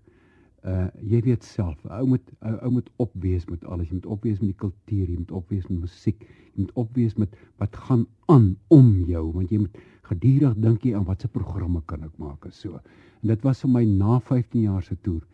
Uh 0.63 0.87
jy 1.03 1.19
weet 1.25 1.43
self, 1.43 1.81
ou 1.91 2.05
moet 2.13 2.29
ou 2.47 2.69
moet 2.77 2.87
opwees 3.03 3.47
met 3.49 3.65
alles. 3.67 3.89
Jy 3.89 3.97
moet 3.99 4.11
opwees 4.15 4.39
met 4.39 4.53
die 4.53 4.61
kultuur, 4.61 5.09
jy 5.09 5.17
moet 5.17 5.33
opwees 5.35 5.65
met 5.67 5.81
musiek, 5.81 6.23
jy 6.53 6.63
moet 6.63 6.77
opwees 6.79 7.17
met 7.19 7.35
wat 7.59 7.75
gaan 7.87 8.05
aan 8.31 8.53
om 8.71 8.93
jou, 9.09 9.25
want 9.35 9.51
jy 9.51 9.59
moet 9.65 9.81
gedurig 10.07 10.55
dink 10.63 10.85
jy 10.87 10.95
aan 10.95 11.07
watse 11.09 11.27
programme 11.27 11.81
kan 11.91 12.05
ek 12.07 12.15
maak 12.21 12.47
en 12.47 12.55
so. 12.55 12.79
En 13.19 13.33
dit 13.33 13.43
was 13.43 13.65
vir 13.65 13.73
my 13.73 13.83
na 13.89 14.21
15 14.29 14.63
jaar 14.63 14.85
se 14.85 14.95
toer 15.03 15.25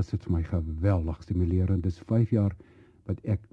was 0.00 0.10
dit 0.14 0.26
vir 0.26 0.38
my 0.38 0.42
geweldig 0.48 1.22
stimulerend. 1.26 1.84
Dis 1.84 2.00
5 2.08 2.32
jaar 2.36 2.56
wat 3.08 3.20
ek 3.28 3.44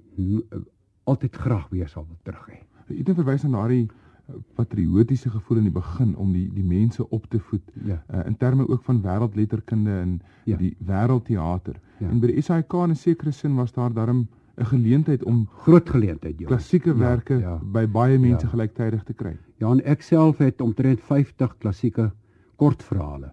altyd 1.08 1.36
graag 1.44 1.68
weer 1.72 1.88
sal 1.88 2.06
wil 2.08 2.20
terug 2.24 2.48
hê. 2.52 2.60
Jy 2.88 3.02
het 3.04 3.18
verwys 3.18 3.44
na 3.44 3.58
daardie 3.58 3.84
eh, 3.84 4.38
patriotiese 4.56 5.32
gevoel 5.32 5.62
in 5.62 5.68
die 5.68 5.74
begin 5.74 6.14
om 6.16 6.32
die 6.32 6.46
die 6.54 6.64
mense 6.64 7.04
op 7.04 7.28
te 7.32 7.40
voed 7.50 7.64
ja. 7.84 7.98
uh, 8.08 8.24
in 8.28 8.36
terme 8.40 8.66
ook 8.68 8.84
van 8.84 9.00
wêreldletterkunde 9.04 10.00
en 10.00 10.18
ja. 10.48 10.56
die 10.60 10.74
wêreldteater. 10.88 11.80
Ja. 12.00 12.08
En 12.08 12.20
by 12.22 12.32
die 12.32 12.44
SAIK 12.44 12.76
in 12.84 12.96
'n 12.96 13.00
sekere 13.02 13.32
sin 13.32 13.56
was 13.60 13.72
daar 13.72 13.92
darm 13.92 14.26
'n 14.56 14.68
geleentheid 14.72 15.24
om 15.24 15.46
groot 15.64 15.90
geleentheid 15.90 16.40
ja. 16.40 16.46
Klassieke 16.46 16.94
werke 16.94 17.34
ja, 17.34 17.40
ja. 17.40 17.58
by 17.62 17.86
baie 17.86 18.18
mense 18.18 18.46
ja. 18.46 18.52
gelyktydig 18.52 19.04
te 19.04 19.12
kry. 19.12 19.36
Ja, 19.58 19.70
en 19.70 19.84
ek 19.84 20.02
self 20.02 20.38
het 20.38 20.60
omtrent 20.60 21.00
50 21.00 21.58
klassieke 21.58 22.12
kortverhale 22.56 23.32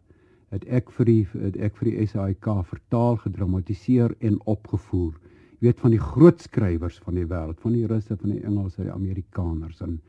het 0.53 0.65
ek 0.65 0.91
vir 0.97 1.05
die 1.09 1.21
het 1.33 1.57
ek 1.57 1.77
vir 1.79 1.91
die 1.91 2.07
SAIK 2.07 2.49
vertaal, 2.69 3.17
gedramatiseer 3.23 4.15
en 4.19 4.39
opgevoer. 4.45 5.15
Jy 5.59 5.69
weet 5.69 5.79
van 5.81 5.95
die 5.95 6.01
groot 6.01 6.41
skrywers 6.41 6.99
van 7.05 7.15
die 7.17 7.25
wêreld, 7.25 7.59
van 7.63 7.73
die 7.73 7.87
Russe, 7.89 8.17
van 8.17 8.35
die 8.35 8.43
Engelse, 8.43 8.83
die 8.83 8.93
Amerikaners 8.93 9.81
en 9.81 9.99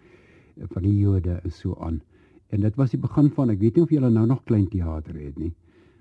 van 0.73 0.83
die 0.83 0.97
Jode 0.99 1.40
en 1.43 1.52
so 1.52 1.76
aan. 1.81 2.00
En 2.55 2.61
dit 2.61 2.76
was 2.78 2.93
die 2.93 3.00
begin 3.00 3.31
van 3.35 3.50
ek 3.50 3.61
weet 3.61 3.76
nie 3.76 3.85
of 3.87 3.93
julle 3.95 4.11
nou 4.12 4.26
nog 4.26 4.45
klein 4.45 4.69
teater 4.71 5.16
het 5.19 5.38
nie. 5.40 5.52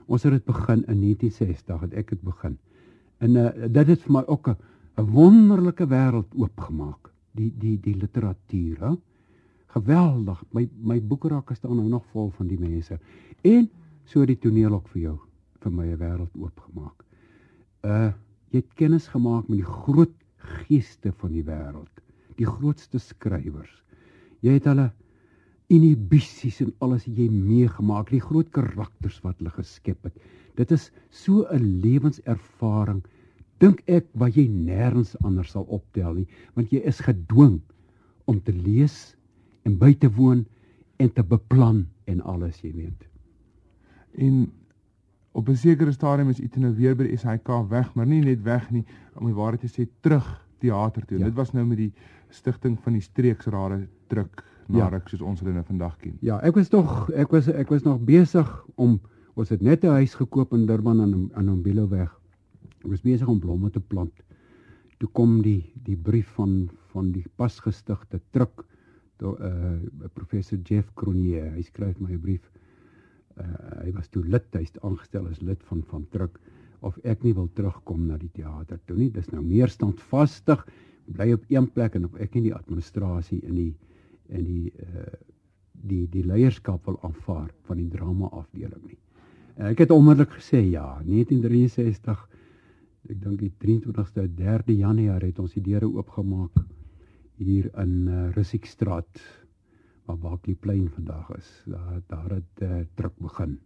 Ons 0.05 0.25
het 0.27 0.35
dit 0.35 0.45
begin 0.45 0.83
in 0.85 1.01
1960 1.01 1.81
het 1.87 1.93
ek 1.97 2.13
dit 2.13 2.21
begin. 2.25 2.57
En 3.23 3.37
uh, 3.39 3.49
dit 3.71 3.93
het 3.93 4.01
vir 4.05 4.13
my 4.19 4.23
ook 4.27 4.49
'n 4.49 5.07
wonderlike 5.11 5.87
wêreld 5.87 6.35
oopgemaak. 6.35 7.11
Die 7.35 7.51
die 7.59 7.79
die 7.79 7.95
literatuur, 7.95 8.79
hè? 8.79 8.93
Geweldig. 9.75 10.43
My 10.51 10.69
my 10.81 11.01
boekrakke 11.01 11.55
staan 11.55 11.75
nou 11.75 11.87
nog 11.89 12.05
vol 12.11 12.29
van 12.29 12.47
die 12.47 12.59
mense. 12.59 12.99
En 13.41 13.69
so 14.11 14.25
die 14.25 14.39
toneel 14.39 14.73
ook 14.77 14.87
vir 14.93 15.01
jou 15.01 15.15
vir 15.63 15.71
my 15.71 15.85
'n 15.87 15.99
wêreld 15.99 16.35
oopgemaak. 16.37 17.05
Uh 17.83 18.13
jy 18.51 18.61
het 18.61 18.75
kennis 18.75 19.07
gemaak 19.07 19.49
met 19.49 19.57
die 19.59 19.73
groot 19.83 20.13
geeste 20.37 21.11
van 21.11 21.31
die 21.31 21.43
wêreld, 21.43 21.91
die 22.37 22.45
grootste 22.45 22.99
skrywers. 22.99 23.83
Jy 24.41 24.53
het 24.53 24.65
hulle 24.65 24.91
inhibisies 25.67 26.61
en 26.61 26.71
alles 26.79 27.05
jy 27.05 27.27
meegemaak, 27.29 28.09
die 28.09 28.21
groot 28.21 28.49
karakters 28.51 29.19
wat 29.23 29.37
hulle 29.39 29.51
geskep 29.51 30.03
het. 30.03 30.13
Dit 30.55 30.71
is 30.71 30.91
so 31.09 31.45
'n 31.51 31.81
lewenservaring 31.81 33.03
dink 33.59 33.81
ek 33.87 34.05
wat 34.19 34.35
jy 34.35 34.47
nêrens 34.51 35.15
anders 35.23 35.53
sal 35.55 35.65
optel 35.71 36.13
nie, 36.13 36.27
want 36.55 36.71
jy 36.71 36.81
is 36.83 36.99
gedwing 36.99 37.61
om 38.25 38.41
te 38.41 38.51
lees 38.51 39.15
en 39.65 39.77
by 39.79 39.93
te 39.93 40.09
woon 40.11 40.45
en 40.99 41.09
te 41.09 41.23
beplan 41.23 41.85
en 42.05 42.21
alles, 42.21 42.61
jy 42.63 42.73
weet. 42.75 43.14
En 44.17 44.51
op 45.31 45.49
'n 45.49 45.55
sekere 45.55 45.91
stadium 45.91 46.29
is 46.29 46.37
dit 46.37 46.55
nou 46.55 46.75
weer 46.75 46.95
by 46.95 47.03
die 47.03 47.17
SAK 47.17 47.47
weg, 47.69 47.93
maar 47.93 48.07
nie 48.07 48.21
net 48.23 48.41
weg 48.41 48.71
nie, 48.71 48.85
om 49.15 49.25
die 49.25 49.35
waarheid 49.35 49.61
te 49.61 49.67
sê 49.67 49.87
terug 49.99 50.45
teater 50.59 51.05
toe. 51.05 51.17
Ja. 51.17 51.25
Dit 51.25 51.33
was 51.33 51.51
nou 51.51 51.65
met 51.65 51.77
die 51.77 51.93
stigting 52.29 52.79
van 52.79 52.93
die 52.93 53.01
streeksrade 53.01 53.87
druk 54.07 54.43
ruk 54.67 54.91
ja. 54.91 55.01
soos 55.05 55.21
ons 55.21 55.39
hulle 55.39 55.53
nou 55.53 55.63
vandag 55.65 55.97
ken. 56.01 56.17
Ja, 56.25 56.39
ek 56.41 56.55
was 56.57 56.69
tog 56.73 57.09
ek 57.13 57.33
was 57.33 57.47
ek 57.51 57.69
was 57.69 57.83
nog 57.85 58.01
besig 58.05 58.49
om 58.75 58.99
ons 59.35 59.49
het 59.49 59.61
net 59.61 59.83
'n 59.83 59.97
huis 60.01 60.15
gekoop 60.15 60.53
in 60.53 60.65
Durban 60.65 61.01
aan 61.01 61.29
aan 61.33 61.49
Ombilo 61.49 61.87
weg. 61.87 62.09
Ek 62.83 62.89
was 62.89 63.01
besig 63.01 63.27
om 63.27 63.39
blomme 63.39 63.69
te 63.69 63.79
plant. 63.79 64.13
Toe 64.97 65.09
kom 65.11 65.41
die 65.41 65.71
die 65.83 65.97
brief 65.97 66.27
van 66.35 66.69
van 66.93 67.11
die 67.11 67.25
pasgestigte 67.35 68.21
truk 68.31 68.65
tot 69.17 69.39
uh 69.39 69.77
professor 70.13 70.57
Jeff 70.63 70.93
Cronier. 70.93 71.51
Hy 71.53 71.61
skryf 71.61 71.99
my 71.99 72.13
'n 72.13 72.19
brief. 72.19 72.51
Uh 73.41 73.83
hy 73.85 73.91
was 73.93 74.07
toe 74.09 74.23
lid, 74.23 74.47
hy's 74.55 74.71
aangestel 74.81 75.27
as 75.29 75.41
lid 75.41 75.61
van 75.69 75.83
van 75.91 76.05
truk 76.09 76.39
of 76.85 76.97
ek 77.03 77.23
nie 77.25 77.33
wil 77.33 77.49
terugkom 77.57 78.07
na 78.07 78.17
die 78.17 78.31
teater 78.33 78.79
toe 78.85 78.97
nie. 78.97 79.09
Dis 79.13 79.29
nou 79.33 79.41
meer 79.43 79.69
standvastig, 79.69 80.61
bly 81.05 81.31
op 81.35 81.45
een 81.51 81.67
plek 81.73 81.95
en 81.97 82.07
of 82.07 82.15
ek 82.21 82.35
nie 82.35 82.47
die 82.47 82.55
administrasie 82.55 83.41
in 83.43 83.55
die 83.55 83.71
in 84.29 84.45
die 84.45 84.71
uh 84.71 85.13
die 85.85 86.05
die 86.09 86.23
leierskap 86.25 86.87
wil 86.87 86.95
aanvaar 87.03 87.49
van 87.67 87.77
die 87.77 87.89
drama 87.91 88.29
afdeling 88.31 88.85
nie. 88.87 88.97
En 89.59 89.67
ek 89.73 89.83
het 89.83 89.91
onmiddellik 89.91 90.31
gesê 90.39 90.63
ja, 90.63 90.85
1963 91.03 92.23
ek 93.11 93.19
dink 93.21 93.39
die 93.43 93.51
23ste 93.61 94.25
3de 94.39 94.73
Januarie 94.79 95.29
het 95.29 95.41
ons 95.43 95.53
die 95.53 95.63
deure 95.65 95.91
oopgemaak 95.91 96.63
hier 97.37 97.67
in 97.83 98.07
uh, 98.07 98.31
Russikstraat 98.33 99.21
waar 100.05 100.17
Bakkie 100.17 100.55
plein 100.55 100.89
vandag 100.89 101.29
is. 101.37 101.63
Daar 101.65 102.01
daar 102.07 102.29
het 102.29 102.61
uh, 102.61 102.81
druk 102.95 103.17
begin. 103.17 103.59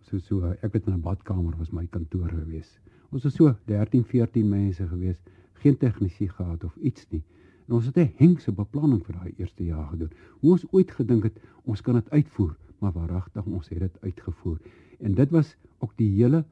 So 0.00 0.18
so 0.18 0.54
ek 0.60 0.72
het 0.72 0.86
in 0.86 0.94
'n 0.94 1.00
badkamer 1.00 1.56
was 1.58 1.70
my 1.70 1.86
kantoor 1.86 2.28
gewees. 2.28 2.78
Ons 3.10 3.22
was 3.22 3.34
so 3.34 3.54
13, 3.66 4.04
14 4.04 4.48
mense 4.48 4.86
gewees, 4.86 5.16
geen 5.52 5.76
tegnisie 5.76 6.28
gehad 6.28 6.64
of 6.64 6.76
iets 6.76 7.06
nie. 7.10 7.22
En 7.66 7.74
ons 7.74 7.86
het 7.86 7.96
'n 7.96 8.12
hengse 8.16 8.52
beplanning 8.52 9.04
vir 9.06 9.14
daai 9.14 9.34
eerste 9.36 9.64
jaar 9.64 9.86
gedoen. 9.88 10.10
Hoe 10.40 10.52
ons 10.52 10.66
ooit 10.72 10.90
gedink 10.90 11.22
het 11.22 11.40
ons 11.64 11.80
kan 11.80 11.94
dit 11.94 12.10
uitvoer, 12.10 12.56
maar 12.78 12.92
waaragtig 12.92 13.44
ons 13.46 13.68
het 13.68 13.78
dit 13.78 14.00
uitgevoer. 14.00 14.58
En 15.00 15.14
dit 15.14 15.30
was 15.30 15.56
ook 15.78 15.96
die 15.96 16.10
hele 16.10 16.44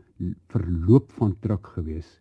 verloop 0.49 1.13
van 1.13 1.37
druk 1.41 1.67
gewees. 1.67 2.21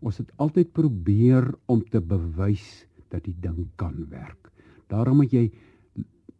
Ons 0.00 0.18
het 0.18 0.32
altyd 0.36 0.72
probeer 0.72 1.54
om 1.66 1.84
te 1.84 2.00
bewys 2.00 2.86
dat 3.08 3.24
die 3.24 3.36
ding 3.40 3.68
kan 3.76 4.06
werk. 4.08 4.50
Daarom 4.86 5.20
het 5.20 5.30
jy 5.30 5.52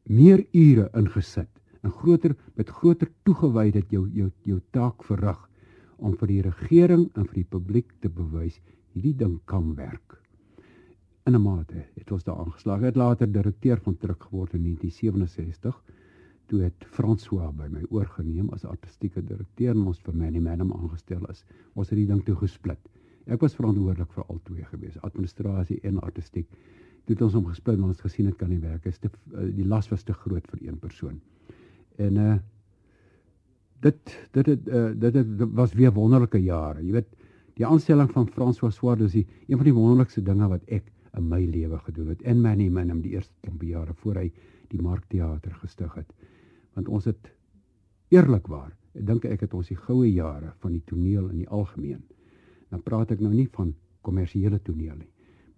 meer 0.05 0.45
ure 0.53 0.89
ingesit 0.99 1.51
en 1.83 1.91
groter 1.91 2.35
met 2.55 2.69
groter 2.69 3.11
toegewydheid 3.25 3.91
jou 3.91 4.09
jou 4.11 4.31
jou 4.43 4.61
taak 4.71 5.05
verrig 5.05 5.49
om 5.99 6.17
vir 6.19 6.29
die 6.29 6.43
regering 6.43 7.09
en 7.15 7.27
vir 7.27 7.43
die 7.43 7.51
publiek 7.55 7.93
te 8.01 8.09
bewys 8.09 8.59
hierdie 8.93 9.15
ding 9.17 9.39
kan 9.47 9.75
werk. 9.75 10.19
In 11.27 11.35
'n 11.35 11.43
mate 11.43 11.85
het 11.95 12.11
ons 12.13 12.25
daar 12.25 12.39
aangeslaag. 12.39 12.81
Het 12.81 12.97
later 12.97 13.33
direkteur 13.33 13.81
van 13.81 13.97
Truk 13.97 14.23
geword 14.23 14.55
in 14.55 14.63
1967 14.63 15.83
toe 16.47 16.63
het 16.63 16.85
François 16.85 17.53
by 17.57 17.69
my 17.71 17.83
oorgeneem 17.91 18.51
as 18.51 18.65
artistieke 18.65 19.23
direkteur 19.25 19.71
en 19.71 19.87
ons 19.87 20.01
vir 20.01 20.15
Manny 20.15 20.39
Madam 20.39 20.73
aangestel 20.73 21.25
is. 21.31 21.45
Ons 21.75 21.91
het 21.91 21.97
die 21.97 22.07
ding 22.07 22.25
toe 22.25 22.35
gesplit. 22.37 22.89
Ek 23.27 23.41
was 23.41 23.55
verantwoordelik 23.55 24.13
vir 24.13 24.25
al 24.29 24.41
twee 24.45 24.65
gewees, 24.65 24.99
administrasie 25.07 25.79
en 25.83 26.01
artistiek. 26.01 26.49
Dit 27.11 27.23
ons 27.25 27.35
hom 27.37 27.49
gesplit 27.51 27.81
want 27.81 27.95
ons 27.95 28.05
gesien 28.05 28.29
dit 28.31 28.39
kan 28.39 28.51
nie 28.51 28.61
werk. 28.63 28.85
Dit 28.85 28.95
is 28.95 29.03
te 29.03 29.11
eh, 29.11 29.49
die 29.57 29.67
las 29.69 29.91
was 29.91 30.05
te 30.07 30.15
groot 30.15 30.47
vir 30.53 30.65
een 30.69 30.79
persoon. 30.79 31.21
En 31.99 32.17
uh 32.17 32.39
dit 33.83 34.13
dit 34.31 34.47
het 34.47 34.69
uh, 34.71 34.91
dit 34.95 35.17
het 35.19 35.41
was 35.59 35.73
weer 35.75 35.91
wonderlike 35.93 36.39
jare. 36.39 36.85
Jy 36.87 36.93
weet, 36.95 37.09
die 37.59 37.67
aanstelling 37.67 38.13
van 38.13 38.29
François 38.31 38.71
Swart 38.71 39.01
is 39.03 39.17
die, 39.17 39.25
een 39.49 39.59
van 39.59 39.67
die 39.67 39.75
wonderlikste 39.75 40.23
dinge 40.23 40.47
wat 40.49 40.63
ek 40.71 40.87
in 41.19 41.27
my 41.29 41.41
lewe 41.51 41.81
gedoen 41.89 42.13
het. 42.13 42.23
In 42.23 42.41
Manny 42.41 42.69
Minim 42.71 43.01
die 43.03 43.17
eerste 43.17 43.35
klomp 43.43 43.65
jare 43.67 43.97
voor 44.05 44.21
hy 44.23 44.29
die 44.71 44.79
Markteater 44.79 45.59
gestig 45.65 45.99
het. 45.99 46.15
Want 46.79 46.89
ons 46.89 47.11
het 47.11 47.33
eerlikwaar, 48.15 48.71
ek 48.95 49.07
dink 49.11 49.27
ek 49.27 49.43
het 49.49 49.59
ons 49.59 49.69
die 49.69 49.81
goue 49.83 50.07
jare 50.07 50.55
van 50.63 50.79
die 50.79 50.85
toneel 50.87 51.27
in 51.33 51.43
die 51.43 51.51
algemeen 51.51 52.07
dan 52.73 52.81
praat 52.81 53.13
ek 53.13 53.21
nou 53.21 53.33
nie 53.35 53.49
van 53.53 53.75
kommersiële 54.07 54.59
toneel 54.65 54.97
nie, 54.97 55.11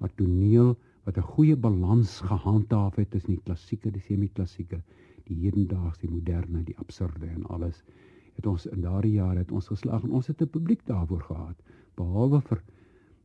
maar 0.03 0.11
toneel 0.19 0.75
wat 1.05 1.19
'n 1.19 1.31
goeie 1.35 1.57
balans 1.57 2.21
gehandhaaf 2.21 2.97
het 2.97 3.11
tussen 3.11 3.35
die 3.35 3.45
klassieke, 3.45 3.91
die 3.91 4.01
semi-klassieke, 4.01 4.81
die 5.29 5.37
hedendaagse, 5.37 6.01
die 6.01 6.11
moderne, 6.11 6.63
die 6.65 6.79
absurde 6.79 7.27
en 7.27 7.47
alles. 7.47 7.83
Het 8.37 8.47
ons 8.47 8.67
in 8.67 8.81
daardie 8.81 9.13
jare 9.13 9.39
het 9.39 9.53
ons 9.53 9.69
geslaag 9.69 10.03
en 10.03 10.11
ons 10.11 10.27
het 10.27 10.43
'n 10.43 10.49
publiek 10.49 10.87
daarvoor 10.87 11.21
gehad, 11.21 11.57
behalwe 11.95 12.41
vir 12.41 12.63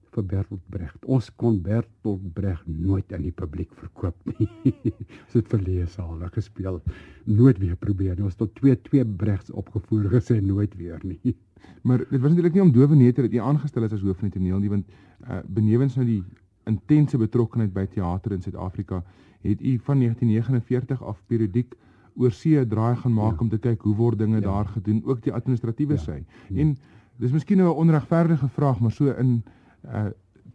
vir 0.10 0.26
Bertolt 0.26 0.62
Brecht. 0.70 1.06
Ons 1.06 1.30
kon 1.36 1.62
Bertolt 1.62 2.34
Brecht 2.34 2.68
nooit 2.68 3.14
aan 3.14 3.22
die 3.22 3.32
publiek 3.32 3.74
verkoop 3.74 4.16
nie. 4.26 4.48
ons 5.26 5.34
het 5.34 5.48
verlees 5.48 5.98
al 6.00 6.18
gespeel, 6.34 6.82
nooit 7.26 7.58
weer 7.58 7.76
probeer. 7.76 8.24
Ons 8.24 8.40
het 8.40 8.56
twee 8.56 8.76
twee 8.82 9.06
Brechts 9.06 9.52
opgevoer 9.52 10.10
gesê 10.10 10.42
nooit 10.42 10.76
weer 10.76 11.00
nie. 11.04 11.36
Maar 11.84 11.98
dit 11.98 12.20
was 12.20 12.30
natuurlik 12.32 12.54
nie 12.54 12.62
om 12.62 12.72
dowe 12.72 12.96
neete 12.96 13.22
dat 13.22 13.32
jy 13.32 13.42
aangestel 13.44 13.84
is 13.84 13.94
as 13.94 14.02
hoof 14.02 14.18
van 14.18 14.30
die 14.30 14.40
toneel 14.40 14.60
nie, 14.60 14.70
want 14.70 14.88
uh, 15.28 15.40
benewens 15.48 15.96
nou 15.96 16.06
die 16.08 16.24
intense 16.70 17.18
betrokkenheid 17.18 17.74
by 17.74 17.86
teater 17.90 18.36
in 18.36 18.42
Suid-Afrika, 18.46 19.04
het 19.42 19.62
u 19.62 19.80
van 19.84 20.00
1949 20.00 21.04
af 21.04 21.22
periodiek 21.28 21.76
oor 22.20 22.32
see 22.36 22.68
draai 22.68 22.96
gaan 23.00 23.14
maak 23.14 23.38
ja. 23.38 23.46
om 23.46 23.50
te 23.50 23.60
kyk 23.62 23.82
hoe 23.88 23.96
word 23.96 24.20
dinge 24.20 24.42
ja. 24.42 24.48
daar 24.48 24.66
gedoen, 24.76 25.04
ook 25.06 25.22
die 25.24 25.34
administratiewe 25.34 25.96
ja. 25.96 26.04
sy. 26.04 26.18
Ja. 26.50 26.62
En 26.64 26.76
dis 27.20 27.32
miskien 27.32 27.58
nou 27.58 27.70
'n 27.70 27.88
onregverdige 27.88 28.48
vraag, 28.48 28.80
maar 28.80 28.92
so 28.92 29.12
in 29.12 29.44
uh 29.86 30.10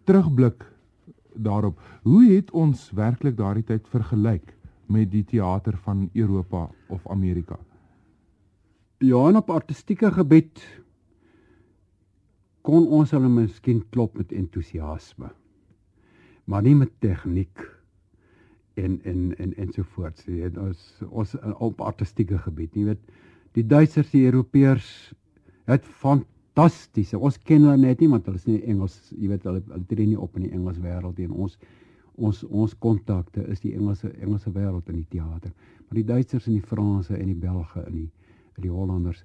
terugblik 0.04 0.64
daarop, 1.35 1.80
hoe 2.02 2.25
het 2.25 2.50
ons 2.50 2.90
werklik 2.90 3.37
daardie 3.37 3.64
tyd 3.64 3.88
vergelyk 3.88 4.54
met 4.87 5.11
die 5.11 5.25
teater 5.25 5.76
van 5.76 6.11
Europa 6.12 6.68
of 6.88 7.09
Amerika? 7.09 7.59
Ja, 8.99 9.33
op 9.37 9.50
artistieke 9.50 10.12
gebied 10.12 10.61
kon 12.61 12.87
ons 12.88 13.11
hulle 13.11 13.28
miskien 13.28 13.83
klop 13.90 14.16
met 14.16 14.33
entoesiasme. 14.33 15.33
Maar 16.44 16.62
nie 16.62 16.74
met 16.76 16.92
tegniek 17.00 17.62
en 18.74 18.98
en 19.02 19.36
en 19.38 19.54
ensovoorts. 19.56 20.24
Jy 20.26 20.40
weet 20.42 20.58
ons 20.58 20.80
ons 21.08 21.36
op 21.62 21.80
artistieke 21.80 22.38
gebied, 22.38 22.74
jy 22.74 22.88
weet 22.90 23.14
die 23.54 23.66
Duitsers, 23.66 24.10
die 24.10 24.24
Europeërs 24.26 24.88
het 25.70 25.86
fantastiese. 25.86 27.18
Ons 27.18 27.38
ken 27.38 27.62
hulle 27.64 27.78
net 27.80 28.02
nie 28.02 28.10
want 28.10 28.26
hulle 28.26 28.40
is 28.40 28.48
nie 28.50 28.60
Engels, 28.70 28.98
jy 29.14 29.30
weet 29.30 29.46
hulle 29.48 29.62
hulle 29.70 29.86
tree 29.90 30.10
nie 30.10 30.18
op 30.20 30.36
in 30.36 30.48
die 30.48 30.52
Engels 30.56 30.82
wêreld 30.82 31.18
nie 31.18 31.30
en 31.30 31.38
ons 31.46 31.56
ons 32.14 32.44
ons 32.46 32.74
kontakte 32.78 33.42
is 33.50 33.62
die 33.62 33.72
Engelse 33.74 34.10
Engelse 34.22 34.52
wêreld 34.54 34.90
in 34.90 35.00
die 35.00 35.08
teater. 35.16 35.54
Maar 35.86 36.00
die 36.00 36.08
Duitsers 36.10 36.46
en 36.50 36.58
die 36.58 36.68
Franse 36.74 37.16
en 37.16 37.30
die 37.30 37.40
Belge 37.46 37.86
en 37.86 37.96
die 38.02 38.10
die 38.62 38.70
Hollanders 38.70 39.24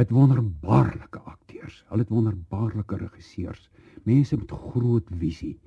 het 0.00 0.12
wonderbaarlike 0.12 1.20
akteurs. 1.28 1.82
Hulle 1.90 2.06
het 2.06 2.12
wonderbaarlike 2.12 2.96
regisseurs. 2.96 3.68
Mense 4.08 4.36
met 4.36 4.52
groot 4.52 5.10
visie. 5.20 5.58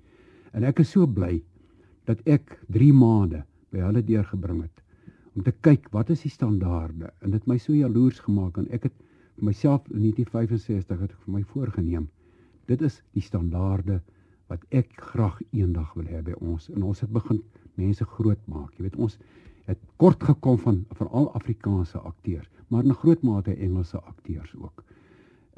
En 0.55 0.63
ek 0.63 0.79
is 0.85 0.93
so 0.95 1.07
bly 1.07 1.41
dat 2.07 2.21
ek 2.29 2.55
3 2.71 2.93
maande 2.95 3.43
by 3.75 3.83
hulle 3.83 4.03
deurgebring 4.07 4.63
het 4.63 4.83
om 5.35 5.43
te 5.43 5.51
kyk 5.67 5.89
wat 5.91 6.13
is 6.13 6.21
die 6.23 6.31
standaarde 6.31 7.09
en 7.19 7.33
dit 7.35 7.47
my 7.49 7.57
so 7.59 7.75
jaloers 7.75 8.21
gemaak 8.23 8.55
en 8.61 8.69
ek 8.71 8.87
het 8.87 8.95
myself 9.43 9.83
in 9.91 10.05
1965 10.05 11.01
het 11.01 11.11
vir 11.11 11.33
my 11.33 11.41
voorgenem. 11.43 12.05
Dit 12.71 12.81
is 12.87 13.01
die 13.11 13.23
standaarde 13.23 13.99
wat 14.47 14.63
ek 14.71 14.93
graag 15.11 15.41
eendag 15.51 15.91
wil 15.97 16.07
hê 16.07 16.21
by 16.23 16.37
ons 16.39 16.69
en 16.71 16.85
ons 16.87 17.01
het 17.03 17.11
begin 17.11 17.41
mense 17.75 18.05
groot 18.15 18.39
maak. 18.47 18.71
Jy 18.77 18.87
weet 18.87 18.99
ons 19.01 19.17
het 19.67 19.81
kort 19.99 20.23
gekom 20.23 20.59
van 20.61 20.83
veral 20.95 21.31
Afrikaanse 21.35 21.99
akteurs, 21.99 22.47
maar 22.69 22.85
in 22.85 22.95
groot 22.95 23.23
mate 23.25 23.55
Engelse 23.57 23.99
akteurs 23.99 24.53
ook. 24.55 24.83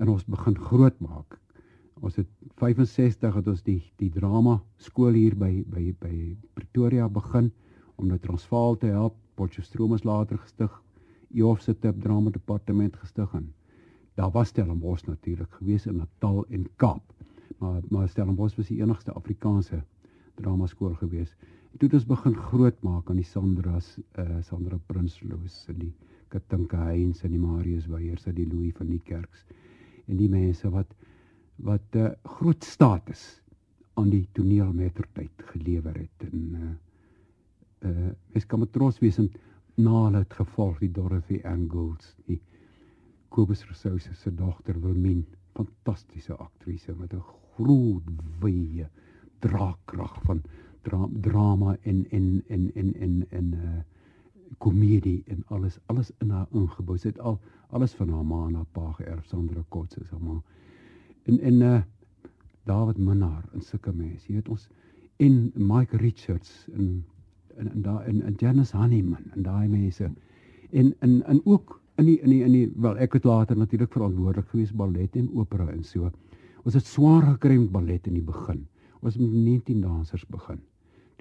En 0.02 0.10
ons 0.10 0.26
begin 0.26 0.58
groot 0.58 0.98
maak. 1.04 1.38
Ons 2.02 2.16
het 2.16 2.28
65 2.62 3.36
het 3.40 3.48
ons 3.48 3.64
die 3.64 3.80
die 4.02 4.10
drama 4.14 4.60
skool 4.78 5.18
hier 5.18 5.36
by 5.36 5.64
by 5.66 5.94
by 6.02 6.14
Pretoria 6.54 7.08
begin 7.10 7.52
om 7.96 8.08
nou 8.08 8.20
Transvaal 8.22 8.78
te 8.78 8.92
help. 8.94 9.16
Potchefstroom 9.36 9.94
is 9.94 10.06
later 10.06 10.38
gestig. 10.38 10.72
Eof 11.34 11.62
se 11.62 11.74
tip 11.74 12.02
drama 12.02 12.32
departement 12.32 12.96
gestig 12.96 13.34
en 13.34 13.54
daar 14.16 14.32
was 14.32 14.50
Stellenbosch 14.50 15.06
natuurlik 15.06 15.52
gewees 15.60 15.86
in 15.86 15.98
Natal 15.98 16.46
en 16.50 16.66
Kaap. 16.76 17.14
Maar 17.58 17.82
maar 17.90 18.10
Stellenbosch 18.10 18.58
was 18.58 18.68
die 18.68 18.82
enigste 18.82 19.14
Afrikaanse 19.14 19.84
drama 20.36 20.68
skool 20.68 20.96
gewees 20.96 21.36
Toe 21.78 21.86
het 21.92 21.94
ons 22.00 22.08
begin 22.10 22.34
grootmaak 22.34 23.10
aan 23.12 23.20
die 23.20 23.28
Sandra's 23.28 23.88
uh 24.18 24.40
Sandra 24.42 24.80
Prinsloo 24.90 25.38
se 25.46 25.76
die 25.78 25.92
Katinka 26.34 26.80
Heinz 26.88 27.22
en 27.22 27.36
die 27.36 27.42
Marius 27.42 27.86
Weyers 27.92 28.26
en 28.26 28.34
die 28.34 28.48
Louis 28.50 28.74
van 28.74 28.90
die 28.90 29.02
Kerks 29.06 29.44
en 30.08 30.18
die 30.18 30.30
mense 30.32 30.72
wat 30.74 30.96
wat 31.58 31.96
'n 31.96 31.98
uh, 31.98 32.12
groot 32.24 32.64
status 32.64 33.42
aan 33.94 34.10
die 34.10 34.28
toneelmettertyd 34.32 35.32
gelewer 35.52 35.96
het 35.98 36.30
en 36.32 36.44
uh 36.56 36.76
uh 37.90 38.12
mens 38.34 38.46
kan 38.46 38.60
met 38.60 38.72
trots 38.72 39.00
wees 39.00 39.18
en 39.18 39.32
na 39.76 40.04
hulle 40.04 40.18
het 40.18 40.34
gevolg 40.34 40.80
die 40.80 40.92
Dorothy 40.92 41.42
Angles 41.44 42.16
die 42.26 42.42
Kobus 43.30 43.66
Rousseau 43.66 44.00
se 44.00 44.36
dogter 44.36 44.82
Wilmien 44.82 45.26
fantastiese 45.54 46.36
aktrise 46.36 46.96
met 46.96 47.14
'n 47.14 47.24
groot 47.56 48.08
wye 48.40 48.88
draagkrag 49.40 50.22
van 50.24 50.42
dra 50.82 51.08
drama 51.22 51.78
en 51.82 52.06
en 52.10 52.44
en 52.48 52.72
en 52.76 52.94
en 52.96 53.26
en 53.30 53.54
uh 53.54 53.80
komedie 54.58 55.24
en 55.26 55.44
alles 55.48 55.80
alles 55.86 56.12
in 56.18 56.30
haar 56.30 56.48
ingebou. 56.52 56.98
Sy 56.98 57.08
het 57.08 57.20
al 57.20 57.40
alles 57.70 57.94
van 57.94 58.10
haar 58.10 58.26
ma 58.26 58.46
en 58.48 58.56
haar 58.56 58.70
pa 58.72 58.92
geërf, 59.00 59.26
Sandra 59.26 59.64
Kotse 59.70 60.06
se 60.06 60.20
ma. 60.20 60.38
En 61.28 61.40
en 61.40 61.62
uh 61.62 61.78
David 62.68 62.98
Minnar 63.00 63.44
en 63.56 63.62
sulke 63.64 63.94
mense. 63.96 64.28
Jy 64.28 64.40
weet 64.40 64.50
ons 64.52 64.68
en 65.24 65.36
Mike 65.56 65.98
Richards 65.98 66.66
en 66.76 67.04
en 67.58 67.72
en 67.72 67.82
daai 67.82 68.06
en, 68.12 68.22
en 68.28 68.36
Janice 68.38 68.76
Honeyman 68.78 69.32
en 69.36 69.44
daai 69.46 69.68
mense. 69.72 70.10
En 70.72 70.94
en 71.00 71.22
en 71.26 71.42
ook 71.46 71.78
in 71.98 72.06
die 72.06 72.18
in 72.22 72.30
die 72.30 72.42
in 72.46 72.52
die 72.54 72.66
wel 72.76 72.98
ek 72.98 73.18
het 73.18 73.26
later 73.26 73.58
natuurlik 73.58 73.92
verantwoordelik 73.96 74.50
gewees 74.52 74.74
ballet 74.74 75.16
en 75.16 75.30
opera 75.34 75.70
en 75.72 75.84
so. 75.84 76.12
Ons 76.64 76.76
het 76.76 76.86
swaar 76.86 77.24
gekry 77.24 77.58
met 77.58 77.72
ballet 77.72 78.08
in 78.08 78.18
die 78.20 78.26
begin. 78.26 78.66
Ons 79.00 79.16
het 79.16 79.24
met 79.24 79.32
19 79.32 79.82
dansers 79.82 80.26
begin. 80.28 80.60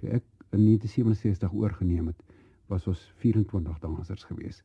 Toe 0.01 0.11
ek 0.19 0.25
in 0.53 0.65
1967 0.67 1.53
oorgeneem 1.55 2.11
het, 2.11 2.23
was 2.67 2.87
ons 2.91 3.03
24 3.23 3.79
dansers 3.83 4.25
gewees. 4.27 4.63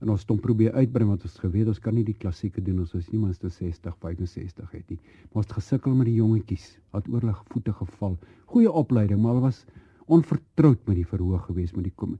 En 0.00 0.12
ons 0.12 0.20
het 0.20 0.28
hom 0.28 0.40
probeer 0.40 0.74
uitbrei 0.76 1.06
want 1.08 1.24
ons 1.24 1.38
geweet 1.40 1.68
ons 1.72 1.80
kan 1.80 1.94
nie 1.94 2.04
die 2.04 2.16
klassieke 2.16 2.60
doen 2.62 2.82
ons 2.84 3.10
nie 3.12 3.20
minstens 3.20 3.56
60, 3.62 3.96
65 4.02 4.70
het 4.76 4.90
nie. 4.90 4.98
Maar 5.30 5.42
ons 5.42 5.48
het 5.48 5.56
gesukkel 5.56 5.94
met 5.96 6.10
die 6.10 6.18
jongetjies. 6.18 6.66
Het 6.92 7.08
oor 7.08 7.24
hulle 7.24 7.36
voete 7.52 7.72
geval. 7.72 8.18
Goeie 8.52 8.72
opleiding, 8.72 9.22
maar 9.22 9.36
hulle 9.36 9.48
was 9.48 9.64
onvertroud 10.06 10.86
met 10.86 11.00
die 11.00 11.06
verhoog 11.06 11.46
gewees 11.48 11.74
met 11.74 11.88
die 11.88 11.94
kom 11.94 12.18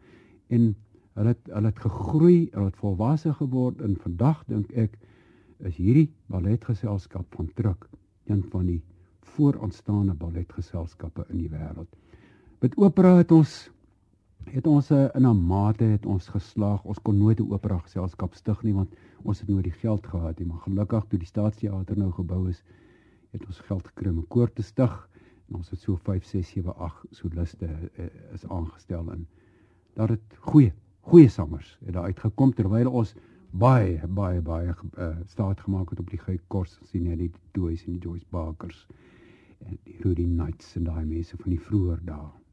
en 0.53 0.73
hulle 1.17 1.33
het 1.33 1.51
hulle 1.51 1.71
het 1.71 1.79
gegroei, 1.81 2.39
hulle 2.53 2.71
het 2.71 2.81
volwasse 2.81 3.33
geword 3.39 3.81
en 3.85 3.97
vandag 4.03 4.43
dink 4.51 4.73
ek 4.77 4.99
is 5.65 5.79
hierdie 5.81 6.09
balletgeselskap 6.33 7.39
van 7.39 7.49
Truk 7.57 7.87
een 8.29 8.43
van 8.53 8.67
die 8.69 8.81
vooraanstaande 9.37 10.15
balletgeselskappe 10.19 11.25
in 11.31 11.41
die 11.41 11.51
wêreld. 11.51 11.89
Met 12.61 12.77
opera 12.77 13.17
het 13.21 13.33
ons 13.33 13.67
het 14.51 14.67
ons 14.67 14.91
eh, 14.91 15.09
in 15.15 15.27
'n 15.27 15.47
mate 15.47 15.85
het 15.85 16.07
ons 16.07 16.29
geslaag. 16.29 16.85
Ons 16.85 17.03
kon 17.03 17.19
nooit 17.19 17.41
'n 17.41 17.53
opera 17.53 17.79
geselskap 17.79 18.35
stig 18.35 18.63
nie 18.63 18.75
want 18.75 18.95
ons 19.23 19.41
het 19.41 19.49
nooit 19.49 19.65
die 19.65 19.73
geld 19.73 20.07
gehad 20.07 20.39
nie, 20.39 20.47
maar 20.47 20.59
gelukkig 20.59 21.05
toe 21.09 21.19
die 21.19 21.29
staatsteater 21.29 21.99
nou 21.99 22.13
gebou 22.13 22.49
is, 22.49 22.63
het 23.31 23.47
ons 23.47 23.61
geld 23.61 23.87
gekry 23.87 24.11
om 24.11 24.19
'n 24.19 24.29
koor 24.29 24.53
te 24.53 24.63
stig 24.63 25.09
en 25.49 25.57
ons 25.57 25.71
het 25.71 25.81
so 25.81 25.97
5 25.97 26.25
6 26.25 26.49
7 26.49 26.77
8 26.77 27.07
soliste 27.11 27.69
uh, 27.99 28.07
is 28.35 28.47
aangestel 28.49 29.11
en 29.13 29.27
daar 29.95 30.09
het 30.09 30.39
goeie 30.51 30.73
goeie 31.01 31.29
sangers 31.29 31.79
het 31.85 31.95
daar 31.95 32.05
uitgekom 32.05 32.55
terwyl 32.55 32.91
ons 32.91 33.15
baie 33.51 34.07
baie 34.09 34.41
baie 34.41 34.75
uh, 34.99 35.17
staat 35.27 35.61
gemaak 35.61 35.91
het 35.91 36.01
op 36.01 36.11
die 36.11 36.19
Guy 36.19 36.39
Kors 36.49 36.81
sien 36.83 37.07
net 37.07 37.19
die 37.19 37.31
Joyce 37.53 37.87
en 37.87 37.93
die 37.93 38.03
Joyce 38.09 38.27
Bakers 38.31 38.87
en 39.67 39.79
die 39.85 39.97
Rudy 40.03 40.27
Knights 40.27 40.75
en 40.77 40.85
daai 40.85 41.05
mense 41.05 41.37
van 41.37 41.55
die 41.55 41.61
vroeë 41.61 42.01
dae. 42.05 42.46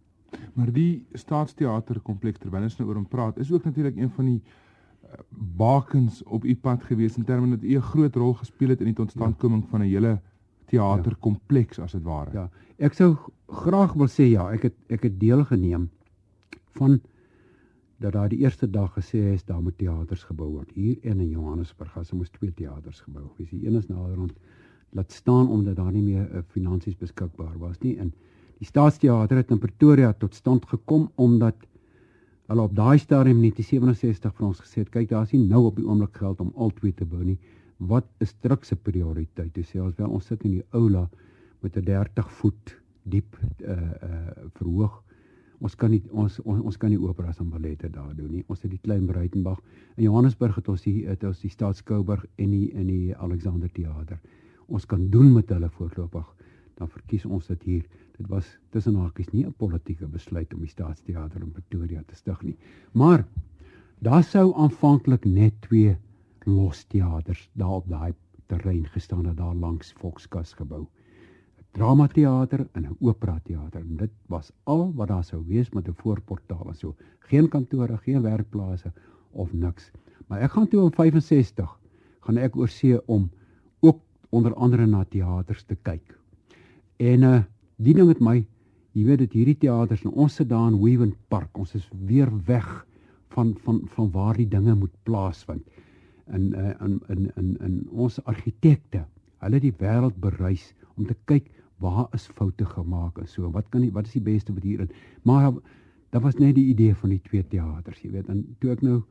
Maar 0.53 0.71
die 0.71 1.05
staatsteater 1.13 1.99
kompleks 1.99 2.39
terwyl 2.39 2.67
ons 2.67 2.77
nou 2.77 2.89
oor 2.89 2.99
hom 3.01 3.07
praat, 3.07 3.37
is 3.37 3.51
ook 3.51 3.63
natuurlik 3.63 3.97
een 3.97 4.09
van 4.09 4.25
die 4.25 4.41
uh, 4.41 5.19
bakens 5.57 6.23
op 6.23 6.45
u 6.45 6.55
pad 6.55 6.84
gewees 6.84 7.17
in 7.17 7.23
terme 7.23 7.49
dat 7.55 7.63
u 7.63 7.75
'n 7.75 7.81
groot 7.81 8.15
rol 8.15 8.34
gespeel 8.34 8.69
het 8.69 8.79
in 8.79 8.91
die 8.91 8.99
totstandkoming 9.01 9.63
ja. 9.63 9.69
van 9.69 9.79
'n 9.79 9.89
hele 9.89 10.19
teaterkompleks 10.65 11.79
as 11.79 11.91
dit 11.91 12.03
ware. 12.03 12.31
Ja, 12.34 12.49
ek 12.77 12.93
sou 12.93 13.15
graag 13.47 13.93
wil 13.93 14.08
sê 14.08 14.29
ja, 14.31 14.51
ek 14.51 14.63
het 14.63 14.75
ek 14.89 15.03
het 15.03 15.19
deelgeneem 15.19 15.89
van 16.79 16.99
dat 17.97 18.13
daar 18.13 18.29
die 18.29 18.39
eerste 18.39 18.69
dag 18.69 18.91
gesê 18.97 19.34
is 19.34 19.45
daar 19.45 19.62
moet 19.62 19.77
teaters 19.77 20.23
gebou 20.23 20.49
word. 20.49 20.71
Hier 20.73 20.97
in 21.01 21.29
Johannesburg, 21.29 21.97
as 21.97 22.12
ons 22.12 22.29
twee 22.29 22.53
teaters 22.53 22.99
gebou. 23.01 23.29
Wie 23.38 23.47
se 23.47 23.55
een 23.55 23.75
is 23.75 23.88
naderhand 23.88 24.34
laat 24.93 25.12
staan 25.12 25.49
omdat 25.49 25.75
daar 25.75 25.91
nie 25.91 26.03
meer 26.03 26.27
uh, 26.29 26.41
finansies 26.47 26.97
beskikbaar 26.97 27.58
was 27.58 27.79
nie 27.79 27.95
en 27.97 28.13
die 28.63 28.69
staatsteater 28.69 29.41
het 29.41 29.52
in 29.52 29.60
Pretoria 29.60 30.13
tot 30.15 30.36
stand 30.38 30.65
gekom 30.71 31.10
omdat 31.19 31.65
hulle 32.47 32.63
op 32.63 32.76
daai 32.76 32.99
stadium 33.02 33.41
net 33.43 33.58
die 33.60 33.65
67 33.67 34.32
vir 34.38 34.45
ons 34.47 34.62
gesê 34.63 34.84
het 34.84 34.91
kyk 34.93 35.10
daar's 35.10 35.34
nie 35.36 35.41
nou 35.49 35.65
op 35.67 35.80
die 35.80 35.88
oomblik 35.88 36.15
geld 36.21 36.39
om 36.43 36.54
al 36.56 36.71
twee 36.78 36.95
te 36.95 37.08
bou 37.08 37.23
nie. 37.23 37.39
Wat 37.80 38.08
is 38.23 38.32
druk 38.45 38.63
se 38.63 38.78
prioriteit? 38.80 39.52
Toe 39.56 39.65
sê 39.67 39.82
ons 39.84 39.97
wel 39.97 40.12
ons 40.12 40.28
sit 40.32 40.45
in 40.47 40.60
die 40.60 40.65
aula 40.71 41.10
met 41.63 41.76
'n 41.78 41.84
30 41.84 42.30
voet 42.39 42.76
diep 43.04 43.36
uh 43.60 43.71
uh 43.71 44.47
verhoog. 44.60 45.02
Ons 45.60 45.76
kan 45.76 45.91
nie 45.91 46.04
ons 46.12 46.39
ons, 46.39 46.62
ons 46.62 46.78
kan 46.78 46.89
nie 46.89 46.99
operas 46.99 47.39
en 47.39 47.49
ballette 47.49 47.89
daar 47.89 48.15
doen 48.15 48.32
nie. 48.32 48.45
Ons 48.47 48.62
het 48.62 48.71
die 48.71 48.80
klein 48.84 49.08
Breitenberg. 49.08 49.60
In 49.97 50.04
Johannesburg 50.04 50.56
het 50.56 50.69
ons 50.69 50.82
die 50.84 51.08
het 51.08 51.23
ons 51.23 51.41
die 51.41 51.49
Staatskouburg 51.49 52.26
en 52.38 52.52
die 52.52 52.71
in 52.71 52.88
die 52.88 53.15
Alexander 53.15 53.69
teater 53.69 54.19
ons 54.67 54.86
kan 54.86 55.10
doen 55.10 55.34
met 55.34 55.49
hulle 55.49 55.69
voorlopig, 55.69 56.26
dan 56.78 56.88
verkies 56.88 57.26
ons 57.26 57.47
dit 57.47 57.63
hier. 57.63 57.84
Dit 58.23 58.31
was 58.31 58.57
tussen 58.71 58.95
hakies 58.95 59.33
nie 59.33 59.43
'n 59.45 59.53
politieke 59.59 60.07
besluit 60.07 60.53
om 60.53 60.62
die 60.63 60.69
Staatsteater 60.71 61.41
in 61.41 61.51
Pretoria 61.51 62.03
te 62.07 62.15
stig 62.15 62.41
nie. 62.41 62.55
Maar 62.93 63.25
daar 63.99 64.23
sou 64.23 64.53
aanvanklik 64.55 65.25
net 65.25 65.53
twee 65.62 65.97
los 66.45 66.86
teaters 66.86 67.49
daar 67.53 67.81
op 67.81 67.89
daai 67.89 68.13
terrein 68.47 68.86
gestaan 68.86 69.25
het 69.25 69.38
daar 69.38 69.55
langs 69.55 69.91
Volkskas 69.99 70.53
gebou. 70.53 70.81
'n 70.83 71.65
Dramateater 71.71 72.67
en 72.71 72.86
'n 72.86 72.95
opera 72.99 73.39
teater 73.43 73.81
en 73.81 73.97
dit 73.97 74.12
was 74.27 74.51
al 74.63 74.93
wat 74.95 75.07
daar 75.07 75.23
sou 75.23 75.43
wees 75.47 75.69
met 75.69 75.88
'n 75.88 75.93
voorportaal 75.93 76.67
en 76.67 76.75
so. 76.75 76.95
Geen 77.19 77.49
kantore, 77.49 77.97
geen 77.97 78.21
werkplase 78.21 78.93
of 79.31 79.53
niks. 79.53 79.91
Maar 80.27 80.39
ek 80.39 80.51
gaan 80.51 80.67
toe 80.67 80.83
in 80.83 80.91
65 80.91 81.79
gaan 82.19 82.38
ek 82.38 82.55
oorsee 82.55 83.07
om 83.07 83.31
ook 83.79 83.99
onder 84.29 84.53
andere 84.53 84.86
na 84.86 85.05
teaters 85.09 85.63
te 85.63 85.75
kyk. 85.75 86.19
En 86.97 87.21
uh 87.21 87.43
die 87.86 87.96
ding 87.98 88.10
met 88.10 88.22
my, 88.24 88.36
jy 88.93 89.06
weet 89.08 89.24
dit 89.24 89.38
hierdie 89.39 89.58
teaters 89.63 90.04
en 90.06 90.13
ons 90.13 90.36
sit 90.39 90.50
daar 90.50 90.69
in 90.69 90.80
Wewen 90.82 91.13
Park. 91.34 91.52
Ons 91.58 91.74
is 91.78 91.88
weer 92.08 92.30
weg 92.48 92.67
van 93.34 93.56
van 93.65 93.82
van 93.96 94.12
waar 94.13 94.38
die 94.38 94.50
dinge 94.50 94.76
moet 94.78 94.93
plaasvind. 95.08 95.63
In 96.34 96.54
uh 96.54 96.74
in 96.86 97.00
in 97.10 97.32
in 97.41 97.58
in 97.65 97.80
ons 97.91 98.19
argitekte, 98.30 99.06
hulle 99.43 99.60
die 99.60 99.74
wêreld 99.80 100.19
bereis 100.22 100.74
om 100.96 101.08
te 101.10 101.15
kyk 101.26 101.50
waar 101.82 102.08
is 102.13 102.30
foute 102.38 102.65
gemaak 102.65 103.17
en 103.19 103.28
so. 103.28 103.50
Wat 103.52 103.69
kan 103.69 103.82
die 103.82 103.91
wat 103.91 104.08
is 104.08 104.19
die 104.19 104.28
beste 104.28 104.54
wat 104.54 104.63
hierin? 104.63 104.91
Maar 105.24 105.52
daar 106.12 106.22
was 106.22 106.38
net 106.38 106.56
die 106.56 106.69
idee 106.69 106.96
van 106.96 107.10
die 107.10 107.22
twee 107.26 107.43
teaters, 107.43 108.04
jy 108.04 108.12
weet. 108.12 108.30
En 108.30 108.46
toe 108.60 108.72
ek 108.72 108.86
nou 108.86 109.02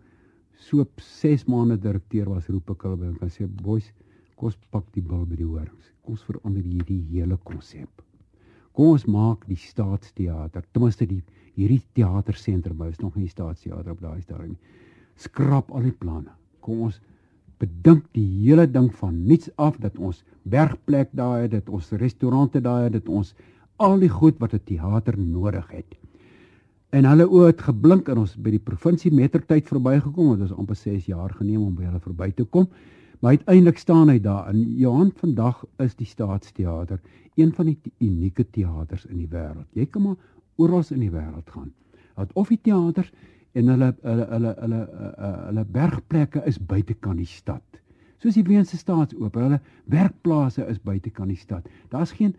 so 0.57 0.87
6 0.97 1.49
maande 1.51 1.77
direkteur 1.77 2.31
was, 2.31 2.47
roep 2.49 2.71
ek 2.71 2.87
hulle 2.87 3.11
en 3.21 3.31
sê 3.31 3.49
boys, 3.49 3.91
Kom 4.43 4.51
ons 4.51 4.57
pak 4.75 4.87
die 4.91 5.03
bal 5.07 5.21
by 5.23 5.37
die 5.39 5.47
horings. 5.47 5.93
Kom 6.03 6.17
ons 6.17 6.25
verander 6.27 6.65
hierdie 6.67 6.99
hele 7.13 7.37
konsep. 7.47 8.03
Kom 8.73 8.95
ons 8.97 9.05
maak 9.05 9.45
die 9.49 9.59
staatsteater, 9.61 10.65
ten 10.73 10.83
minste 10.83 11.07
die 11.07 11.21
hierdie 11.59 11.83
teatersentrum, 11.97 12.81
is 12.89 13.01
nog 13.03 13.17
nie 13.21 13.29
staatsteater 13.29 13.93
op 13.93 14.01
daai 14.01 14.23
stadium 14.23 14.55
nie. 14.55 14.79
Skrap 15.21 15.71
al 15.71 15.91
die 15.91 15.93
planne. 15.93 16.33
Kom 16.65 16.87
ons 16.89 17.01
bedink 17.61 18.07
die 18.17 18.27
hele 18.43 18.67
ding 18.67 18.89
van 18.99 19.19
niets 19.29 19.51
af 19.61 19.77
dat 19.83 19.99
ons 20.01 20.23
bergplek 20.49 21.13
daar 21.13 21.43
het, 21.45 21.53
dat 21.53 21.69
ons 21.69 21.93
restaurante 22.01 22.63
daar 22.65 22.89
het, 22.89 22.97
dat 22.97 23.11
ons 23.13 23.35
al 23.83 24.01
die 24.01 24.11
goed 24.11 24.41
wat 24.41 24.55
'n 24.55 24.65
teater 24.65 25.19
nodig 25.19 25.69
het. 25.71 25.99
En 26.93 27.05
hulle 27.05 27.25
oë 27.25 27.47
het 27.47 27.63
geblink 27.63 28.09
en 28.09 28.19
ons 28.19 28.37
by 28.37 28.51
die 28.51 28.61
provinsie 28.61 29.13
metertyd 29.13 29.69
verbygekom, 29.69 30.33
dit 30.37 30.49
was 30.49 30.59
amper 30.59 30.77
6 30.77 31.07
jaar 31.07 31.31
geneem 31.31 31.63
om 31.63 31.75
by 31.75 31.85
hulle 31.85 32.01
verby 32.01 32.31
te 32.33 32.45
kom. 32.45 32.69
Maar 33.23 33.31
uiteindelik 33.31 33.79
staan 33.79 34.09
hy 34.11 34.19
daar 34.21 34.49
in 34.51 34.63
Johan 34.83 35.13
vandag 35.15 35.61
is 35.79 35.93
die 35.95 36.07
Staatsteater 36.07 36.99
een 37.39 37.53
van 37.55 37.69
die 37.71 37.93
unieke 38.03 38.43
teaters 38.51 39.05
in 39.07 39.21
die 39.21 39.29
wêreld. 39.31 39.69
Jy 39.79 39.85
kan 39.87 40.03
maar 40.03 40.17
oral 40.59 40.83
in 40.91 41.05
die 41.05 41.11
wêreld 41.13 41.53
gaan. 41.55 41.69
Dat 42.19 42.33
of 42.35 42.51
die 42.51 42.59
teaters 42.59 43.13
en 43.55 43.71
hulle 43.71 43.93
hulle 44.03 44.27
hulle 44.27 44.55
hulle 44.59 44.81
hulle, 44.91 45.31
hulle 45.47 45.65
bergplekke 45.77 46.43
is 46.51 46.59
buitekant 46.59 47.23
die 47.23 47.29
stad. 47.31 47.79
Soos 48.19 48.35
die 48.35 48.45
Weense 48.49 48.77
Staatsoper, 48.77 49.47
hulle 49.47 49.61
werkplase 49.95 50.67
is 50.67 50.83
buitekant 50.83 51.31
die 51.31 51.39
stad. 51.39 51.69
Daar's 51.95 52.15
geen 52.19 52.35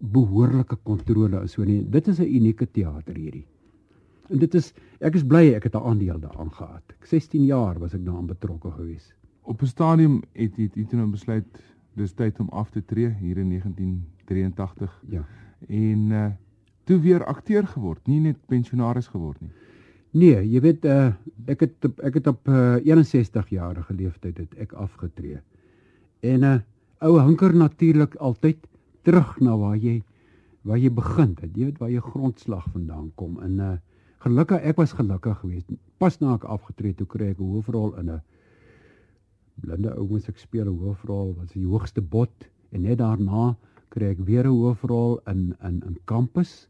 behoorlike 0.00 0.80
kontrole 0.82 1.44
so 1.46 1.62
nie. 1.62 1.84
Dit 1.84 2.08
is 2.08 2.18
'n 2.18 2.26
unieke 2.26 2.66
teater 2.66 3.14
hierdie. 3.14 3.46
En 4.28 4.38
dit 4.38 4.54
is 4.54 4.74
ek 4.98 5.14
is 5.14 5.22
bly 5.22 5.54
ek 5.54 5.70
het 5.70 5.76
'n 5.76 5.86
aandeel 5.86 6.18
daaraan 6.18 6.50
gehad. 6.50 6.82
Ek 6.98 7.06
16 7.06 7.44
jaar 7.46 7.78
was 7.78 7.94
ek 7.94 8.04
daaraan 8.04 8.26
betrokke 8.26 8.70
geweest 8.70 9.15
op 9.46 9.62
'n 9.62 9.66
stadium 9.66 10.22
het 10.32 10.56
jy 10.56 10.84
toe 10.84 10.98
nou 10.98 11.10
besluit 11.10 11.46
dis 11.94 12.12
tyd 12.12 12.40
om 12.40 12.48
af 12.48 12.70
te 12.70 12.84
tree 12.84 13.14
hier 13.20 13.38
in 13.38 13.48
1983. 13.48 15.02
Ja. 15.08 15.24
En 15.68 16.10
uh 16.10 16.26
toe 16.86 17.00
weer 17.00 17.24
akteur 17.24 17.66
geword, 17.66 18.06
nie 18.06 18.20
net 18.20 18.36
pensionaris 18.46 19.08
geword 19.10 19.40
nie. 19.40 19.50
Nee, 20.10 20.38
jy 20.48 20.60
weet 20.60 20.84
uh 20.84 21.12
ek 21.46 21.60
het 21.60 21.88
ek 21.98 22.14
het 22.20 22.26
op 22.26 22.48
uh, 22.48 22.76
61 22.84 23.48
jarige 23.48 23.94
leeftyd 23.94 24.38
het 24.38 24.54
ek 24.54 24.72
afgetree. 24.72 25.40
En 26.20 26.42
uh, 26.42 26.58
ou 26.98 27.18
hunker 27.18 27.54
natuurlik 27.54 28.14
altyd 28.14 28.56
terug 29.02 29.40
na 29.40 29.56
waar 29.56 29.76
jy 29.76 30.02
waar 30.62 30.78
jy 30.78 30.90
begin 30.90 31.34
het. 31.40 31.50
Jy 31.56 31.64
weet 31.64 31.78
waar 31.78 31.90
jou 31.90 32.02
grondslag 32.02 32.70
vandaan 32.72 33.10
kom. 33.14 33.40
En 33.42 33.58
uh 33.58 33.74
gelukkig 34.26 34.62
ek 34.62 34.76
was 34.76 34.92
gelukkig 34.92 35.38
geweest. 35.38 35.68
Pas 35.98 36.18
na 36.20 36.34
ek 36.34 36.44
afgetree 36.44 36.94
toe 36.94 37.06
kry 37.06 37.30
ek 37.34 37.40
'n 37.40 37.52
hoofrol 37.52 37.94
in 37.98 38.10
'n 38.10 38.22
blinde 39.62 39.92
ou 39.96 40.06
mens 40.10 40.28
ek 40.28 40.38
speel 40.38 40.68
'n 40.68 40.78
hoofrol 40.78 41.34
wat 41.38 41.52
die 41.54 41.66
hoogste 41.66 42.00
bot 42.00 42.48
en 42.72 42.82
net 42.82 42.98
daarna 42.98 43.56
kry 43.90 44.10
ek 44.12 44.24
weer 44.28 44.46
'n 44.46 44.58
hoofrol 44.62 45.20
in 45.26 45.54
in 45.62 45.82
in 45.86 45.98
kampus. 46.04 46.68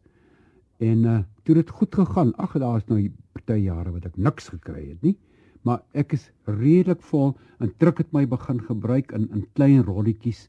En 0.79 1.05
uh 1.05 1.23
toe 1.45 1.55
dit 1.55 1.71
goed 1.71 1.95
gegaan. 1.95 2.35
Ag 2.37 2.59
daar 2.59 2.77
is 2.77 2.89
nou 2.89 3.11
party 3.33 3.59
jare 3.63 3.93
wat 3.93 4.05
ek 4.05 4.17
niks 4.17 4.49
gekry 4.49 4.89
het 4.89 5.03
nie. 5.03 5.17
Maar 5.63 5.83
ek 5.95 6.13
is 6.13 6.31
redelik 6.45 7.03
vol 7.03 7.37
en 7.59 7.73
druk 7.79 7.99
het 7.99 8.13
my 8.13 8.27
begin 8.27 8.61
gebruik 8.61 9.13
in 9.13 9.29
in 9.33 9.47
klein 9.55 9.83
rolletjies 9.83 10.49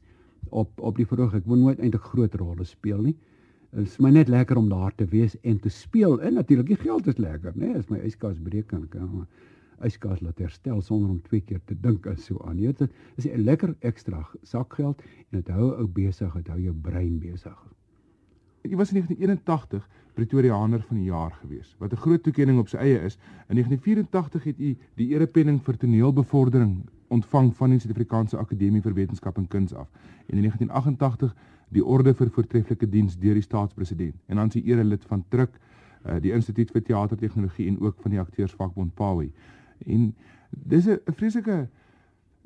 op 0.50 0.70
op 0.80 0.96
die 0.96 1.06
verhoog. 1.06 1.34
Ek 1.34 1.46
wil 1.46 1.56
nooit 1.56 1.78
eintlik 1.78 2.02
groot 2.02 2.34
rolle 2.34 2.64
speel 2.64 3.02
nie. 3.02 3.16
Dit 3.70 3.86
is 3.86 3.98
my 3.98 4.10
net 4.10 4.28
lekker 4.28 4.56
om 4.56 4.68
daar 4.68 4.94
te 4.96 5.04
wees 5.04 5.36
en 5.42 5.58
te 5.60 5.68
speel. 5.68 6.20
En 6.20 6.34
natuurlik 6.34 6.66
die 6.66 6.76
geld 6.76 7.06
is 7.06 7.18
lekker, 7.18 7.52
né? 7.54 7.66
Nee, 7.66 7.76
as 7.76 7.88
my 7.88 7.98
yskas 7.98 8.38
breek 8.40 8.66
kan 8.66 8.82
ek 8.84 8.96
yskas 9.84 10.20
laat 10.20 10.38
herstel 10.38 10.82
sonder 10.82 11.10
om 11.10 11.22
twee 11.22 11.40
keer 11.40 11.60
te 11.64 11.74
dink 11.80 12.06
en 12.06 12.16
so 12.18 12.38
aan. 12.44 12.58
Jy 12.58 12.66
weet, 12.66 12.78
dit 12.78 12.90
is 13.16 13.26
'n 13.26 13.44
lekker 13.44 13.76
ekstra 13.80 14.26
sakgeld 14.42 15.02
en 15.30 15.42
dit 15.42 15.48
hou 15.48 15.72
ou 15.78 15.86
besig, 15.86 16.34
dit 16.34 16.48
hou 16.48 16.60
jou 16.60 16.74
brein 16.74 17.18
besig. 17.18 17.58
Jy 18.62 18.76
was 18.76 18.92
in 18.92 19.00
1981 19.00 19.88
Pretoriaaner 20.14 20.82
van 20.82 20.96
die 20.96 21.04
jaar 21.04 21.32
gewees, 21.32 21.76
wat 21.78 21.92
'n 21.92 21.96
groot 21.96 22.22
toekenning 22.22 22.58
op 22.58 22.68
sy 22.68 22.76
eie 22.76 23.00
is. 23.00 23.18
In 23.48 23.54
1984 23.54 24.44
het 24.44 24.58
u 24.58 24.76
die 24.94 25.08
erepenning 25.08 25.62
vir 25.62 25.76
toneelbevordering 25.76 26.88
ontvang 27.08 27.56
van 27.56 27.70
die 27.70 27.78
Suid-Afrikaanse 27.78 28.36
Akademie 28.36 28.82
vir 28.82 28.94
Wetenskap 28.94 29.36
en 29.36 29.48
Kuns 29.48 29.74
af. 29.74 29.88
En 30.26 30.36
in 30.36 30.42
1988 30.42 31.34
die 31.68 31.84
orde 31.84 32.14
vir 32.14 32.30
voortreffelike 32.30 32.88
diens 32.88 33.16
deur 33.18 33.34
die 33.34 33.42
staatspresident 33.42 34.16
en 34.26 34.36
dan 34.36 34.50
sy 34.50 34.62
erelid 34.64 35.04
van 35.04 35.24
Truk, 35.28 35.58
uh, 36.06 36.16
die 36.20 36.32
Instituut 36.32 36.70
vir 36.70 36.82
Teatertegnologie 36.82 37.68
en 37.68 37.80
ook 37.80 38.00
van 38.02 38.10
die 38.10 38.20
Akteursvakbond 38.20 38.94
PAWI. 38.94 39.32
En 39.86 40.14
dis 40.50 40.86
'n 40.86 41.00
vreeslike 41.04 41.68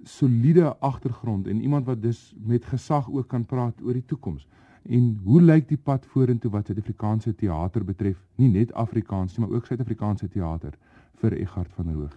soliede 0.02 0.76
agtergrond 0.78 1.46
en 1.46 1.60
iemand 1.60 1.86
wat 1.86 2.02
dus 2.02 2.34
met 2.36 2.64
gesag 2.64 3.10
ook 3.10 3.28
kan 3.28 3.46
praat 3.46 3.82
oor 3.82 3.92
die 3.92 4.04
toekoms. 4.04 4.48
En 4.82 5.20
hoe 5.24 5.42
lyk 5.42 5.68
die 5.68 5.78
pad 5.78 6.06
vorentoe 6.06 6.50
wat 6.50 6.66
Suid-Afrikaanse 6.66 7.34
teater 7.34 7.84
betref? 7.84 8.18
Nie 8.34 8.48
net 8.48 8.72
Afrikaans 8.72 9.36
nie, 9.36 9.46
maar 9.46 9.56
ook 9.56 9.66
Suid-Afrikaanse 9.66 10.28
teater 10.28 10.74
vir 11.22 11.32
Egard 11.38 11.72
van 11.72 11.92
Hoog. 11.92 12.16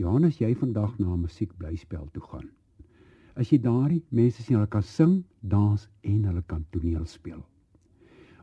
Johannes, 0.00 0.38
jy 0.40 0.54
vandag 0.56 0.98
na 0.98 1.12
'n 1.12 1.20
musiekblyspel 1.20 2.08
toe 2.12 2.22
gaan. 2.22 2.48
As 3.36 3.50
jy 3.50 3.60
daardie 3.60 4.02
mense 4.08 4.42
sien, 4.42 4.56
hulle 4.56 4.68
kan 4.68 4.82
sing, 4.82 5.24
dans 5.40 5.88
en 6.00 6.24
hulle 6.24 6.42
kan 6.46 6.64
toneel 6.70 7.04
speel. 7.06 7.44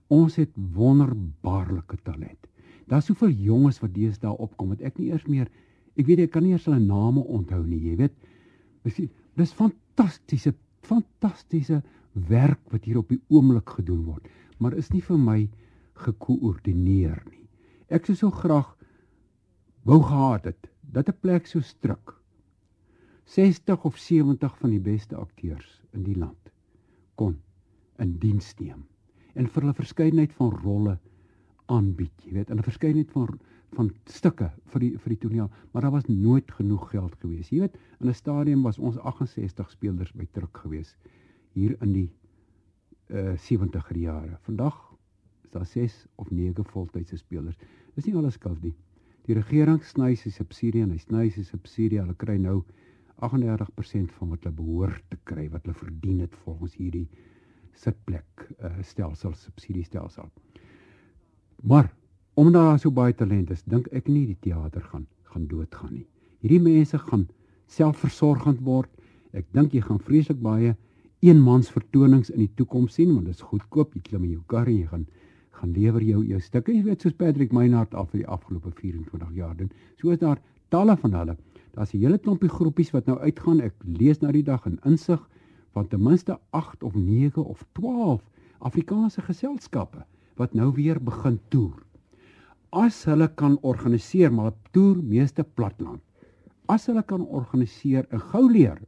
Ons 0.08 0.36
het 0.36 0.51
wonderbaarlike 0.56 1.97
talent. 2.03 2.47
Daar's 2.88 3.10
soveel 3.10 3.30
jonges 3.30 3.82
wat 3.84 3.93
deesdae 3.95 4.32
opkom 4.32 4.71
wat 4.73 4.82
ek 4.82 4.97
nie 5.00 5.12
eers 5.12 5.28
meer 5.28 5.50
ek 5.97 6.06
weet 6.08 6.28
ek 6.28 6.32
kan 6.36 6.45
nie 6.45 6.54
eers 6.54 6.67
hulle 6.69 6.80
name 6.80 7.23
onthou 7.26 7.63
nie, 7.65 7.80
jy 7.89 7.95
weet. 7.97 8.13
Dis 8.86 9.00
dis 9.38 9.54
fantastiese 9.54 10.54
fantastiese 10.88 11.82
werk 12.30 12.62
wat 12.71 12.86
hier 12.88 13.02
op 13.02 13.10
die 13.12 13.19
oomblik 13.34 13.76
gedoen 13.80 14.06
word, 14.06 14.28
maar 14.58 14.78
is 14.78 14.91
nie 14.93 15.02
vir 15.04 15.17
my 15.19 15.39
gekoördineer 16.06 17.17
nie. 17.28 17.43
Ek 17.89 18.08
sou 18.08 18.15
so 18.15 18.32
graag 18.32 18.69
wou 19.88 20.00
gehad 20.04 20.45
het 20.45 20.69
dat 20.93 21.10
'n 21.10 21.19
plek 21.21 21.47
so 21.47 21.62
stryk 21.62 22.13
60 23.26 23.84
of 23.84 23.97
70 23.97 24.58
van 24.58 24.69
die 24.69 24.80
beste 24.80 25.15
akteurs 25.15 25.82
in 25.93 26.04
die 26.04 26.15
land 26.15 26.52
kon 27.15 27.36
in 28.00 28.17
diens 28.19 28.54
neem 28.60 28.86
en 29.36 29.47
vir 29.47 29.62
hulle 29.62 29.73
verskeidenheid 29.73 30.34
van 30.34 30.52
rolle 30.63 30.97
aanbied, 31.73 32.13
jy 32.25 32.34
weet, 32.34 32.51
'n 32.51 32.63
verskeidenheid 32.63 33.12
van 33.12 33.39
van 33.75 33.89
stukke 34.06 34.47
vir 34.71 34.80
die 34.80 34.91
vir 34.97 35.13
die 35.13 35.19
toneel, 35.23 35.49
maar 35.71 35.82
daar 35.82 35.91
was 35.91 36.08
nooit 36.08 36.51
genoeg 36.51 36.89
geld 36.89 37.15
gewees. 37.19 37.49
Jy 37.51 37.60
weet, 37.60 37.77
in 37.99 38.08
'n 38.08 38.13
stadium 38.13 38.63
was 38.63 38.80
ons 38.80 38.97
68 38.97 39.71
spelers 39.71 40.13
by 40.13 40.27
druk 40.32 40.58
geweest 40.58 40.97
hier 41.53 41.75
in 41.82 41.93
die 41.93 42.10
uh 43.10 43.36
70er 43.36 43.97
jare. 43.97 44.38
Vandag 44.41 44.77
is 45.43 45.51
daar 45.51 45.65
6 45.65 46.06
of 46.15 46.32
9 46.32 46.63
voltydse 46.63 47.17
spelers. 47.17 47.58
Dis 47.95 48.06
nie 48.06 48.15
alles 48.15 48.34
skuld 48.34 48.63
nie. 48.63 48.75
Die 49.27 49.36
regering 49.36 49.84
sny 49.84 50.15
sy 50.15 50.30
subsidie 50.30 50.82
en 50.82 50.91
hy 50.91 50.97
sny 50.97 51.30
sy 51.30 51.43
subsidie. 51.43 51.99
Hulle 51.99 52.15
kry 52.15 52.38
nou 52.38 52.63
38% 53.19 54.12
van 54.12 54.30
wat 54.30 54.43
hulle 54.43 54.56
behoort 54.56 55.03
te 55.10 55.17
kry, 55.23 55.49
wat 55.49 55.65
hulle 55.65 55.75
verdien 55.75 56.19
het 56.19 56.36
volgens 56.43 56.75
hierdie 56.75 57.08
sitplek 57.77 58.47
uh 58.60 58.71
stelsel 58.82 59.34
subsidiestelsel. 59.34 60.30
Maar 61.63 61.93
omdat 62.34 62.54
daar 62.54 62.80
so 62.80 62.91
baie 62.91 63.13
talent 63.15 63.50
is, 63.50 63.63
dink 63.65 63.88
ek 63.88 64.08
nie 64.08 64.26
die 64.30 64.38
teater 64.39 64.82
gaan 64.82 65.08
gaan 65.28 65.48
doodgaan 65.48 65.93
nie. 65.93 66.06
Hierdie 66.39 66.62
mense 66.62 66.98
gaan 66.98 67.28
selfversorgend 67.67 68.62
word. 68.63 68.89
Ek 69.36 69.46
dink 69.52 69.74
jy 69.74 69.82
gaan 69.84 70.00
vreeslik 70.00 70.39
baie 70.41 70.76
eenmans 71.26 71.72
vertonings 71.74 72.30
in 72.30 72.43
die 72.46 72.52
toekoms 72.56 72.96
sien 72.96 73.12
want 73.13 73.26
dit 73.26 73.36
is 73.36 73.43
goedkoop. 73.43 73.96
Jy 73.98 74.02
klim 74.06 74.28
in 74.28 74.36
jou 74.38 74.43
kar 74.48 74.70
en 74.70 74.78
jy 74.78 74.88
gaan 74.91 75.08
gaan 75.58 75.72
lewer 75.74 76.04
jou 76.06 76.20
jou 76.22 76.39
stukke 76.39 76.70
jy 76.70 76.84
weet 76.86 77.02
soos 77.02 77.15
Patrick 77.17 77.52
Meinhardt 77.52 77.96
al 77.98 78.06
vir 78.12 78.22
die 78.22 78.28
afgelope 78.30 78.70
24 78.78 79.32
jaar 79.34 79.56
doen. 79.58 79.72
So 79.98 80.13
is 80.13 80.22
daar 80.22 80.38
talle 80.70 80.96
van 81.02 81.15
hulle. 81.17 81.38
Daar's 81.74 81.93
'n 81.93 82.04
hele 82.04 82.17
klompie 82.17 82.50
groepies 82.50 82.91
wat 82.93 83.08
nou 83.08 83.17
uitgaan. 83.17 83.62
Ek 83.62 83.74
lees 83.84 84.22
nou 84.22 84.32
die 84.32 84.43
dag 84.43 84.65
in 84.65 84.80
insig 84.86 85.28
van 85.74 85.88
ten 85.88 86.04
minste 86.04 86.39
8 86.52 86.84
of 86.84 86.93
9 86.96 87.43
of 87.43 87.65
12 87.74 88.22
Afrikaanse 88.60 89.22
geselskappe 89.22 90.06
wat 90.38 90.54
nou 90.54 90.71
weer 90.73 91.00
begin 91.00 91.39
toer 91.50 91.78
as 92.71 93.06
hulle 93.10 93.28
kan 93.41 93.58
organiseer 93.62 94.32
maar 94.34 94.54
toer 94.71 94.97
meeste 95.02 95.43
platland 95.43 96.02
as 96.67 96.88
hulle 96.88 97.04
kan 97.04 97.26
organiseer 97.26 98.08
'n 98.12 98.19
gou 98.32 98.45
leer 98.52 98.80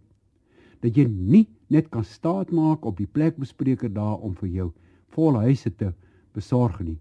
dat 0.82 0.96
jy 0.96 1.08
nie 1.08 1.48
net 1.70 1.90
kan 1.94 2.04
staat 2.04 2.52
maak 2.56 2.86
op 2.86 2.98
die 2.98 3.08
plekbespreker 3.08 3.92
daar 3.94 4.20
om 4.26 4.36
vir 4.36 4.50
jou 4.50 4.70
volle 5.16 5.44
huise 5.48 5.72
te 5.76 5.92
besorg 6.36 6.80
nie, 6.86 6.98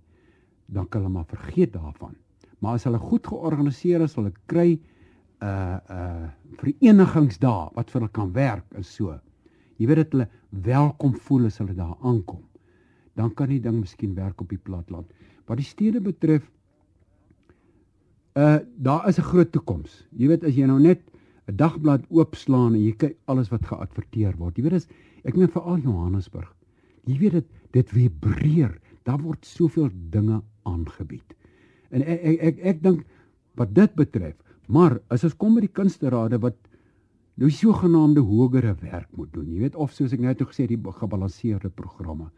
dan 0.67 0.89
kan 0.89 1.03
hulle 1.03 1.13
maar 1.13 1.29
vergeet 1.31 1.75
daarvan. 1.77 2.17
Maar 2.59 2.79
as 2.79 2.87
hulle 2.89 2.99
goed 2.99 3.27
georganiseer 3.27 4.03
is, 4.05 4.17
hulle 4.19 4.33
kry 4.51 4.79
'n 5.39 5.47
uh, 5.47 5.79
'n 5.79 5.95
uh, 5.95 6.29
verenigingsdae 6.59 7.71
wat 7.75 7.91
vir 7.91 8.01
hulle 8.01 8.13
kan 8.13 8.33
werk 8.33 8.67
en 8.75 8.85
so. 8.85 9.15
Jy 9.79 9.87
weet 9.87 9.97
dat 9.97 10.13
hulle 10.13 10.29
welkom 10.51 11.15
voel 11.15 11.47
as 11.47 11.59
hulle 11.59 11.75
daar 11.75 11.97
aankom. 12.03 12.43
Dan 13.19 13.35
kan 13.35 13.51
die 13.51 13.61
ding 13.63 13.81
miskien 13.83 14.15
werk 14.15 14.41
op 14.41 14.53
die 14.53 14.61
platland. 14.63 15.11
Wat 15.51 15.59
die 15.59 15.67
stede 15.67 16.01
betref, 16.05 16.47
uh 18.39 18.59
daar 18.77 19.09
is 19.09 19.19
'n 19.19 19.29
groot 19.31 19.53
toekoms. 19.53 20.07
Jy 20.15 20.29
weet 20.29 20.45
as 20.45 20.55
jy 20.55 20.67
nou 20.67 20.79
net 20.81 21.03
'n 21.49 21.57
dagblad 21.57 22.05
oopslaan 22.09 22.75
en 22.75 22.83
jy 22.85 22.93
kyk 22.93 23.17
alles 23.25 23.49
wat 23.51 23.67
geadverteer 23.67 24.37
word. 24.37 24.57
Jy 24.57 24.63
weet 24.63 24.73
dis 24.73 24.89
ek 25.25 25.37
meen 25.37 25.49
veral 25.49 25.79
Johannesburg. 25.79 26.55
Jy 27.05 27.19
weet 27.19 27.33
dit 27.33 27.47
dit 27.73 27.91
vibreer. 27.91 28.79
Daar 29.05 29.19
word 29.19 29.45
soveel 29.47 29.91
dinge 30.11 30.43
aangebied. 30.63 31.35
En 31.91 32.03
ek 32.03 32.21
ek 32.23 32.41
ek, 32.41 32.59
ek 32.59 32.83
dink 32.83 33.07
wat 33.57 33.75
dit 33.75 33.95
betref, 33.95 34.37
maar 34.69 35.01
as 35.09 35.25
ons 35.25 35.37
kom 35.37 35.55
by 35.55 35.61
die 35.61 35.73
kunsterade 35.73 36.39
wat 36.39 36.57
nou 37.39 37.51
sogenaamde 37.51 38.21
hogere 38.21 38.75
werk 38.83 39.09
moet 39.17 39.33
doen. 39.33 39.47
Jy 39.47 39.61
weet 39.61 39.77
of 39.77 39.93
soos 39.93 40.13
ek 40.13 40.21
nou 40.21 40.35
gesê 40.35 40.67
die 40.67 40.79
gebalanseerde 40.79 41.71
programme. 41.71 42.31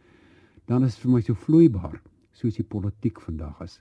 Dan 0.70 0.84
is 0.86 0.94
vir 1.02 1.10
my 1.10 1.20
so 1.26 1.34
vloeibaar 1.34 1.96
soos 2.38 2.54
die 2.54 2.66
politiek 2.74 3.18
vandag 3.24 3.58
is. 3.64 3.80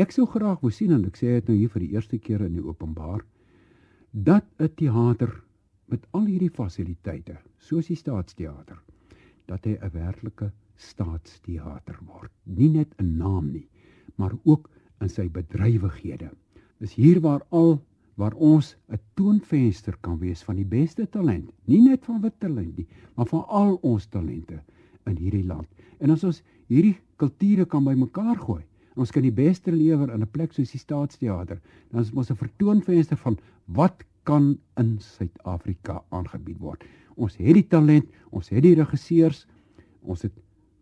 Ek 0.00 0.14
sou 0.14 0.24
graag 0.24 0.62
wou 0.64 0.70
sien 0.72 0.94
en 0.96 1.02
ek 1.04 1.18
sê 1.20 1.34
dit 1.36 1.50
nou 1.50 1.56
hier 1.58 1.72
vir 1.74 1.82
die 1.84 1.92
eerste 1.92 2.18
keer 2.18 2.46
in 2.46 2.54
die 2.56 2.64
openbaar 2.64 3.20
dat 4.28 4.46
'n 4.58 4.70
teater 4.78 5.34
met 5.92 6.06
al 6.16 6.24
hierdie 6.24 6.48
fasiliteite, 6.50 7.36
soos 7.58 7.90
die 7.92 7.98
staatsteater, 7.98 8.78
dat 9.46 9.66
hy 9.66 9.76
'n 9.76 9.92
werklike 9.92 10.50
staatsteater 10.76 11.98
word. 12.06 12.32
Nie 12.46 12.70
net 12.70 12.94
'n 12.98 13.18
naam 13.18 13.52
nie, 13.52 13.68
maar 14.16 14.32
ook 14.44 14.70
in 15.00 15.08
sy 15.08 15.28
bedrywighede. 15.28 16.30
Dis 16.80 16.94
hier 16.94 17.20
waar 17.20 17.44
al 17.50 17.82
waar 18.16 18.34
ons 18.34 18.76
'n 18.88 18.98
toonvenster 19.14 19.96
kan 20.00 20.18
wees 20.18 20.42
van 20.42 20.56
die 20.56 20.64
beste 20.64 21.06
talent, 21.06 21.52
nie 21.66 21.82
net 21.82 22.04
van 22.04 22.20
wit 22.22 22.40
talent 22.40 22.76
nie, 22.76 22.86
maar 23.14 23.26
van 23.26 23.44
al 23.48 23.74
ons 23.82 24.06
talente 24.06 24.62
in 25.06 25.16
hierdie 25.16 25.44
land. 25.44 25.68
En 26.00 26.10
as 26.10 26.24
ons 26.24 26.42
hierdie 26.68 26.96
kulture 27.20 27.66
kan 27.68 27.84
bymekaar 27.84 28.38
gooi, 28.40 28.62
ons 28.96 29.12
kan 29.14 29.22
die 29.22 29.34
beste 29.34 29.72
lewer 29.72 30.12
in 30.12 30.22
'n 30.22 30.32
plek 30.32 30.52
soos 30.52 30.72
die 30.72 30.78
Staatsteater. 30.78 31.60
Dan 31.90 32.00
is 32.00 32.12
ons 32.12 32.30
'n 32.30 32.36
vertoonvenster 32.36 33.16
van 33.16 33.38
wat 33.66 34.04
kan 34.24 34.58
in 34.76 34.98
Suid-Afrika 34.98 36.02
aangebied 36.10 36.58
word. 36.58 36.84
Ons 37.16 37.36
het 37.36 37.54
die 37.54 37.68
talent, 37.68 38.06
ons 38.30 38.48
het 38.48 38.62
die 38.62 38.74
regisseurs, 38.74 39.46
ons 40.02 40.22
het 40.22 40.32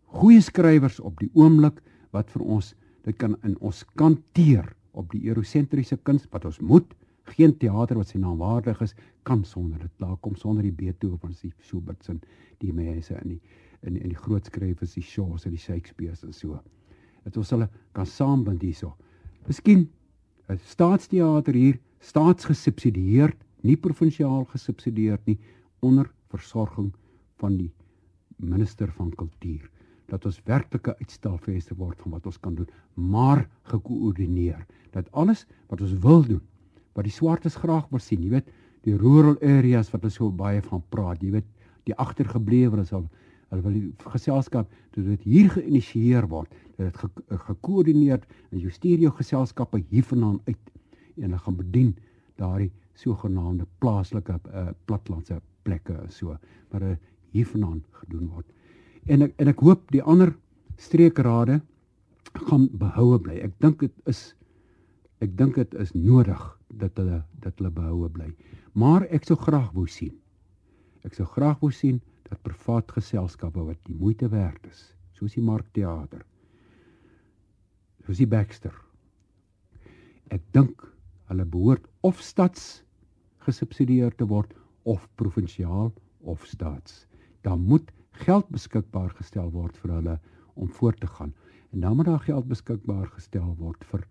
goeie 0.05 0.41
skrywers 0.41 0.99
op 0.99 1.19
die 1.19 1.29
oomblik 1.33 1.81
wat 2.11 2.29
vir 2.31 2.41
ons 2.41 2.73
dit 3.05 3.17
kan 3.17 3.35
in 3.43 3.55
ons 3.59 3.83
kanteer 3.95 4.75
op 4.91 5.11
die 5.11 5.27
eurosentriese 5.29 5.97
kuns 6.03 6.27
wat 6.33 6.45
ons 6.45 6.59
moet 6.59 6.95
geen 7.35 7.53
teater 7.61 7.99
wat 7.99 8.09
sy 8.09 8.19
naam 8.21 8.39
waardig 8.41 8.81
is 8.81 8.95
kan 9.27 9.43
sonder 9.45 9.79
dit 9.79 9.91
daar 10.01 10.17
kom 10.23 10.35
sonder 10.35 10.65
die 10.65 10.73
Beethoven 10.73 11.33
se 11.33 11.51
Schubert's 11.61 12.09
en 12.09 12.21
die 12.63 12.73
mense 12.73 13.13
in 13.21 13.35
die 13.35 13.41
in 13.87 13.95
in 13.97 14.09
die 14.09 14.19
groot 14.19 14.45
skrywers 14.45 14.93
die 14.93 15.03
Shaws 15.03 15.45
en 15.45 15.55
die 15.55 15.61
Shakespeare's 15.61 16.23
en 16.23 16.33
so. 16.33 16.59
Dat 17.23 17.37
ons 17.37 17.51
hulle 17.55 17.69
kan 17.93 18.05
saambind 18.05 18.61
hierso. 18.61 18.95
Miskien 19.47 19.89
'n 20.49 20.57
staatsteater 20.57 21.53
hier 21.53 21.79
staatsgesubsidieerd 21.99 23.37
nie 23.61 23.75
provinsiaal 23.77 24.45
gesubsidieerd 24.45 25.25
nie 25.27 25.37
onder 25.79 26.09
versorging 26.31 26.93
van 27.37 27.57
die 27.57 27.71
minister 28.37 28.91
van 28.97 29.11
kultuur. 29.11 29.69
Dat 30.09 30.25
ons 30.25 30.41
werklike 30.47 30.95
uitstalfeeste 30.99 31.75
word 31.75 31.99
van 32.01 32.11
wat 32.11 32.25
ons 32.25 32.39
kan 32.39 32.55
doen, 32.55 32.67
maar 32.95 33.47
gekoördineer. 33.63 34.65
Dat 34.91 35.11
alles 35.11 35.45
wat 35.67 35.81
ons 35.81 35.93
wil 35.93 36.23
doen, 36.23 36.41
wat 36.93 37.05
die 37.05 37.13
swartes 37.13 37.55
graag 37.55 37.87
wil 37.89 37.99
sien, 37.99 38.23
jy 38.23 38.29
weet, 38.29 38.49
die 38.87 38.97
rural 38.97 39.37
areas 39.43 39.91
wat 39.91 40.03
ons 40.07 40.15
so 40.15 40.31
baie 40.31 40.61
van 40.61 40.83
praat, 40.89 41.21
jy 41.21 41.31
weet, 41.31 41.47
die 41.85 41.95
agtergeblewenes 41.95 42.93
al 42.93 43.09
hulle 43.49 43.65
wil 43.65 43.77
die 43.77 44.11
geselskap 44.13 44.69
dat 44.95 45.05
dit 45.05 45.23
hier 45.25 45.49
geïnisieer 45.53 46.27
word, 46.29 46.51
dat 46.77 46.91
dit 46.91 47.01
ge, 47.01 47.39
gekoördineer 47.47 48.21
en 48.51 48.59
jy 48.59 48.71
stuur 48.73 49.05
jou 49.05 49.13
geselskappe 49.17 49.81
hiervandaan 49.89 50.39
uit 50.47 50.73
en 51.17 51.25
hulle 51.27 51.41
gaan 51.45 51.57
bedien 51.57 51.95
daardie 52.39 52.71
sogenaamde 52.99 53.65
plaaslike 53.79 54.39
uh, 54.51 54.69
platlandse 54.85 55.39
plekke 55.67 55.97
so, 56.13 56.37
maar 56.71 56.83
uh, 56.83 56.95
hiervandaan 57.35 57.83
gedoen 58.03 58.29
word 58.33 58.47
en 59.09 59.25
ek 59.25 59.35
en 59.41 59.51
ek 59.51 59.63
hoop 59.65 59.87
die 59.93 60.03
ander 60.03 60.33
streekrade 60.79 61.59
gaan 62.49 62.67
behoue 62.79 63.19
bly. 63.23 63.39
Ek 63.41 63.55
dink 63.63 63.81
dit 63.83 63.93
is 64.09 64.33
ek 65.23 65.33
dink 65.39 65.57
dit 65.59 65.73
is 65.81 65.91
nodig 65.95 66.41
dat 66.81 66.95
hulle 66.99 67.23
dat 67.43 67.57
hulle 67.59 67.71
behoue 67.73 68.09
bly. 68.13 68.29
Maar 68.77 69.07
ek 69.15 69.27
sou 69.27 69.37
graag 69.39 69.71
wou 69.75 69.87
sien. 69.89 70.13
Ek 71.07 71.15
sou 71.17 71.27
graag 71.27 71.59
wou 71.63 71.71
sien 71.73 71.99
dat 72.29 72.41
privaat 72.45 72.91
geselskappe 72.93 73.63
wat 73.65 73.79
die 73.87 73.95
moeite 73.97 74.29
werd 74.29 74.65
is, 74.69 74.83
soos 75.17 75.35
die 75.35 75.43
Markteater, 75.43 76.21
soos 78.05 78.21
die 78.21 78.29
Baxter. 78.29 78.75
Ek 80.29 80.43
dink 80.53 80.85
hulle 81.29 81.45
behoort 81.45 81.85
of 82.05 82.21
stads 82.21 82.83
gesubsidieer 83.45 84.13
te 84.17 84.27
word 84.29 84.53
of 84.89 85.07
provinsiaal 85.21 85.91
of 86.21 86.45
staats. 86.45 87.05
Daar 87.41 87.57
moet 87.57 87.91
geld 88.25 88.49
beskikbaar 88.53 89.11
gestel 89.17 89.51
word 89.53 89.77
vir 89.81 89.95
hulle 89.97 90.15
om 90.59 90.69
voort 90.79 90.99
te 90.99 91.07
gaan. 91.07 91.33
En 91.71 91.85
dan 91.85 91.95
moet 91.95 92.09
daar 92.09 92.25
geld 92.25 92.47
beskikbaar 92.49 93.07
gestel 93.15 93.53
word 93.59 93.83
vir 93.91 94.05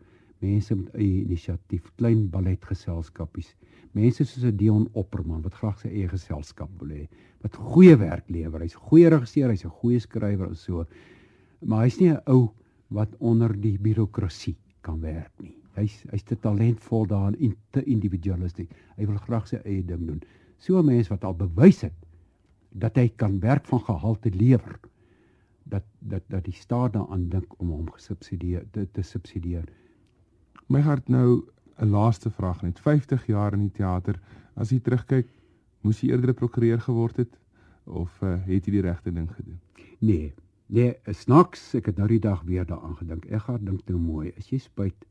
mense 0.44 0.74
met 0.74 0.94
eie 0.94 1.24
inisiatief, 1.24 1.90
klein 1.96 2.28
balletgeselskapies. 2.30 3.54
Mense 3.96 4.24
soos 4.24 4.52
Dion 4.56 4.88
Opperman 4.92 5.42
wat 5.42 5.54
graag 5.58 5.80
sy 5.80 5.88
eie 5.88 6.08
geselskap 6.08 6.70
wil 6.80 6.94
hê, 6.94 7.06
wat 7.42 7.56
goeie 7.56 7.96
werk 7.98 8.28
lewer. 8.30 8.62
Hy's 8.62 8.76
'n 8.76 8.88
goeie 8.90 9.08
regisseur, 9.10 9.50
hy's 9.50 9.64
'n 9.64 9.78
goeie 9.80 10.00
skrywer 10.00 10.48
en 10.48 10.56
so. 10.56 10.86
Maar 11.64 11.84
hy's 11.84 12.00
nie 12.00 12.10
'n 12.10 12.22
ou 12.26 12.50
wat 12.88 13.08
onder 13.18 13.52
die 13.52 13.78
birokrasie 13.78 14.56
kan 14.82 15.00
werk 15.00 15.32
nie. 15.40 15.54
Hy's 15.76 16.04
hy's 16.10 16.22
te 16.22 16.36
talentvol 16.36 17.06
daarin, 17.06 17.56
te 17.72 17.82
individualisties. 17.84 18.68
Hy 18.96 19.06
wil 19.06 19.16
graag 19.16 19.48
sy 19.48 19.60
eie 19.64 19.82
ding 19.82 20.06
doen. 20.06 20.22
So 20.58 20.78
'n 20.78 20.86
mens 20.86 21.08
wat 21.08 21.24
al 21.24 21.34
bewys 21.34 21.82
het 21.82 21.94
dat 22.72 22.96
hy 22.96 23.08
kan 23.16 23.40
werk 23.40 23.66
van 23.66 23.80
gehalte 23.80 24.30
lewer 24.30 24.78
dat 25.64 25.84
dat 25.98 26.22
dat 26.28 26.44
die 26.44 26.54
staat 26.54 26.92
daaraan 26.92 27.28
dink 27.28 27.54
om 27.60 27.70
hom 27.70 27.90
gesubsidieer 27.90 28.64
te, 28.72 28.86
te 28.92 29.02
subsidieer. 29.02 29.68
My 30.66 30.80
hart 30.80 31.08
nou 31.08 31.44
'n 31.78 31.90
laaste 31.90 32.30
vraag 32.30 32.62
net 32.62 32.80
50 32.80 33.26
jaar 33.26 33.52
in 33.52 33.60
die 33.60 33.76
teater 33.80 34.20
as 34.54 34.70
jy 34.70 34.80
terugkyk 34.80 35.28
moes 35.82 36.00
jy 36.00 36.10
eerder 36.10 36.34
prokureur 36.34 36.80
geword 36.80 37.16
het 37.16 37.38
of 37.84 38.22
uh, 38.22 38.36
het 38.46 38.66
jy 38.66 38.72
die 38.72 38.82
regte 38.82 39.12
ding 39.12 39.30
gedoen? 39.30 39.60
Nee. 39.98 40.34
Nee, 40.68 40.98
snaks, 41.16 41.74
ek 41.78 41.86
het 41.86 41.96
nou 41.96 42.08
die 42.10 42.20
dag 42.20 42.42
weer 42.44 42.66
daaraan 42.68 42.96
gedink. 42.98 43.24
Ek 43.32 43.46
gaan 43.46 43.64
dink 43.64 43.86
nou 43.88 43.98
mooi. 43.98 44.34
As 44.36 44.50
jy 44.52 44.58
spyt 44.60 45.06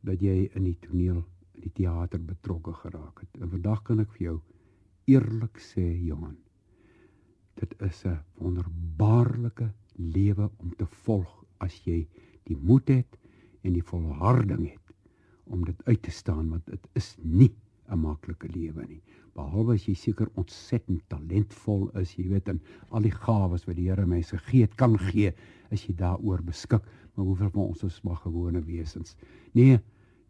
dat 0.00 0.22
jy 0.24 0.48
in 0.56 0.64
die 0.64 0.78
toneel, 0.80 1.20
in 1.58 1.66
die 1.66 1.74
teater 1.76 2.22
betrokke 2.24 2.72
geraak 2.72 3.20
het. 3.20 3.36
En 3.42 3.50
vandag 3.52 3.82
kan 3.84 4.00
ek 4.00 4.14
vir 4.16 4.24
jou 4.30 4.38
eerlik 5.12 5.60
sê, 5.60 5.84
Johan, 6.06 6.38
dit 7.60 7.74
is 7.82 8.04
'n 8.06 8.16
wonderbaarlike 8.40 9.68
lewe 9.96 10.50
om 10.56 10.72
te 10.78 10.86
volg 11.04 11.44
as 11.60 11.76
jy 11.84 12.08
die 12.48 12.56
moed 12.56 12.88
het 12.88 13.18
en 13.62 13.76
die 13.76 13.84
volharding 13.86 14.68
het 14.70 14.94
om 15.52 15.64
dit 15.64 15.82
uit 15.84 16.02
te 16.02 16.10
staan 16.10 16.48
want 16.50 16.66
dit 16.66 16.88
is 16.98 17.16
nie 17.22 17.52
'n 17.90 17.98
maklike 17.98 18.48
lewe 18.48 18.86
nie. 18.86 19.02
Behalwe 19.34 19.74
as 19.74 19.86
jy 19.86 19.94
seker 19.94 20.28
ontsettend 20.34 21.02
talentvol 21.08 21.90
is 22.00 22.14
jy 22.16 22.28
weet 22.28 22.48
en 22.48 22.60
al 22.90 23.02
die 23.02 23.10
gawes 23.12 23.64
wat 23.66 23.76
die 23.76 23.88
Here 23.88 24.06
mense 24.06 24.38
gegee 24.38 24.62
het 24.62 24.74
kan 24.74 24.98
gee 24.98 25.32
as 25.70 25.86
jy 25.86 25.94
daaroor 25.94 26.42
beskik. 26.42 26.82
Maar 27.14 27.24
hoeveel 27.26 27.50
van 27.50 27.62
ons 27.62 27.82
is 27.84 28.02
maar 28.02 28.16
gewone 28.16 28.62
wesens 28.64 29.16
nee 29.52 29.78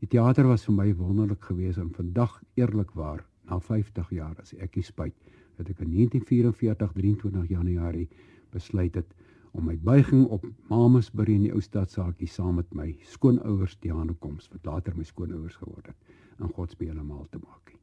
die 0.03 0.09
teater 0.11 0.49
was 0.51 0.65
vir 0.67 0.75
my 0.75 0.89
wonderlik 0.99 1.45
geweest 1.47 1.79
en 1.79 1.93
vandag 1.95 2.41
eerlikwaar 2.59 3.23
na 3.47 3.61
50 3.61 4.11
jaar 4.11 4.35
as 4.43 4.55
ek 4.55 4.79
spyt 4.83 5.15
dat 5.59 5.69
ek 5.71 5.83
in 5.85 5.93
1944 5.95 6.93
23 6.97 7.49
Januarie 7.51 8.09
besluit 8.51 8.95
het 8.99 9.15
om 9.53 9.65
my 9.69 9.77
buiging 9.77 10.27
op 10.33 10.45
Mamasbury 10.69 11.35
in 11.37 11.47
die 11.47 11.53
ou 11.53 11.61
stadsaakie 11.61 12.29
saam 12.29 12.57
met 12.61 12.73
my 12.75 12.89
skoonouers 13.13 13.77
Diane 13.85 14.15
Koms 14.15 14.49
wat 14.53 14.65
later 14.65 14.97
my 14.97 15.05
skoonouers 15.05 15.59
geword 15.61 15.93
het 15.93 15.97
in 16.41 16.53
God 16.57 16.71
se 16.71 16.77
beelemaal 16.81 17.27
te 17.31 17.39
maak. 17.39 17.77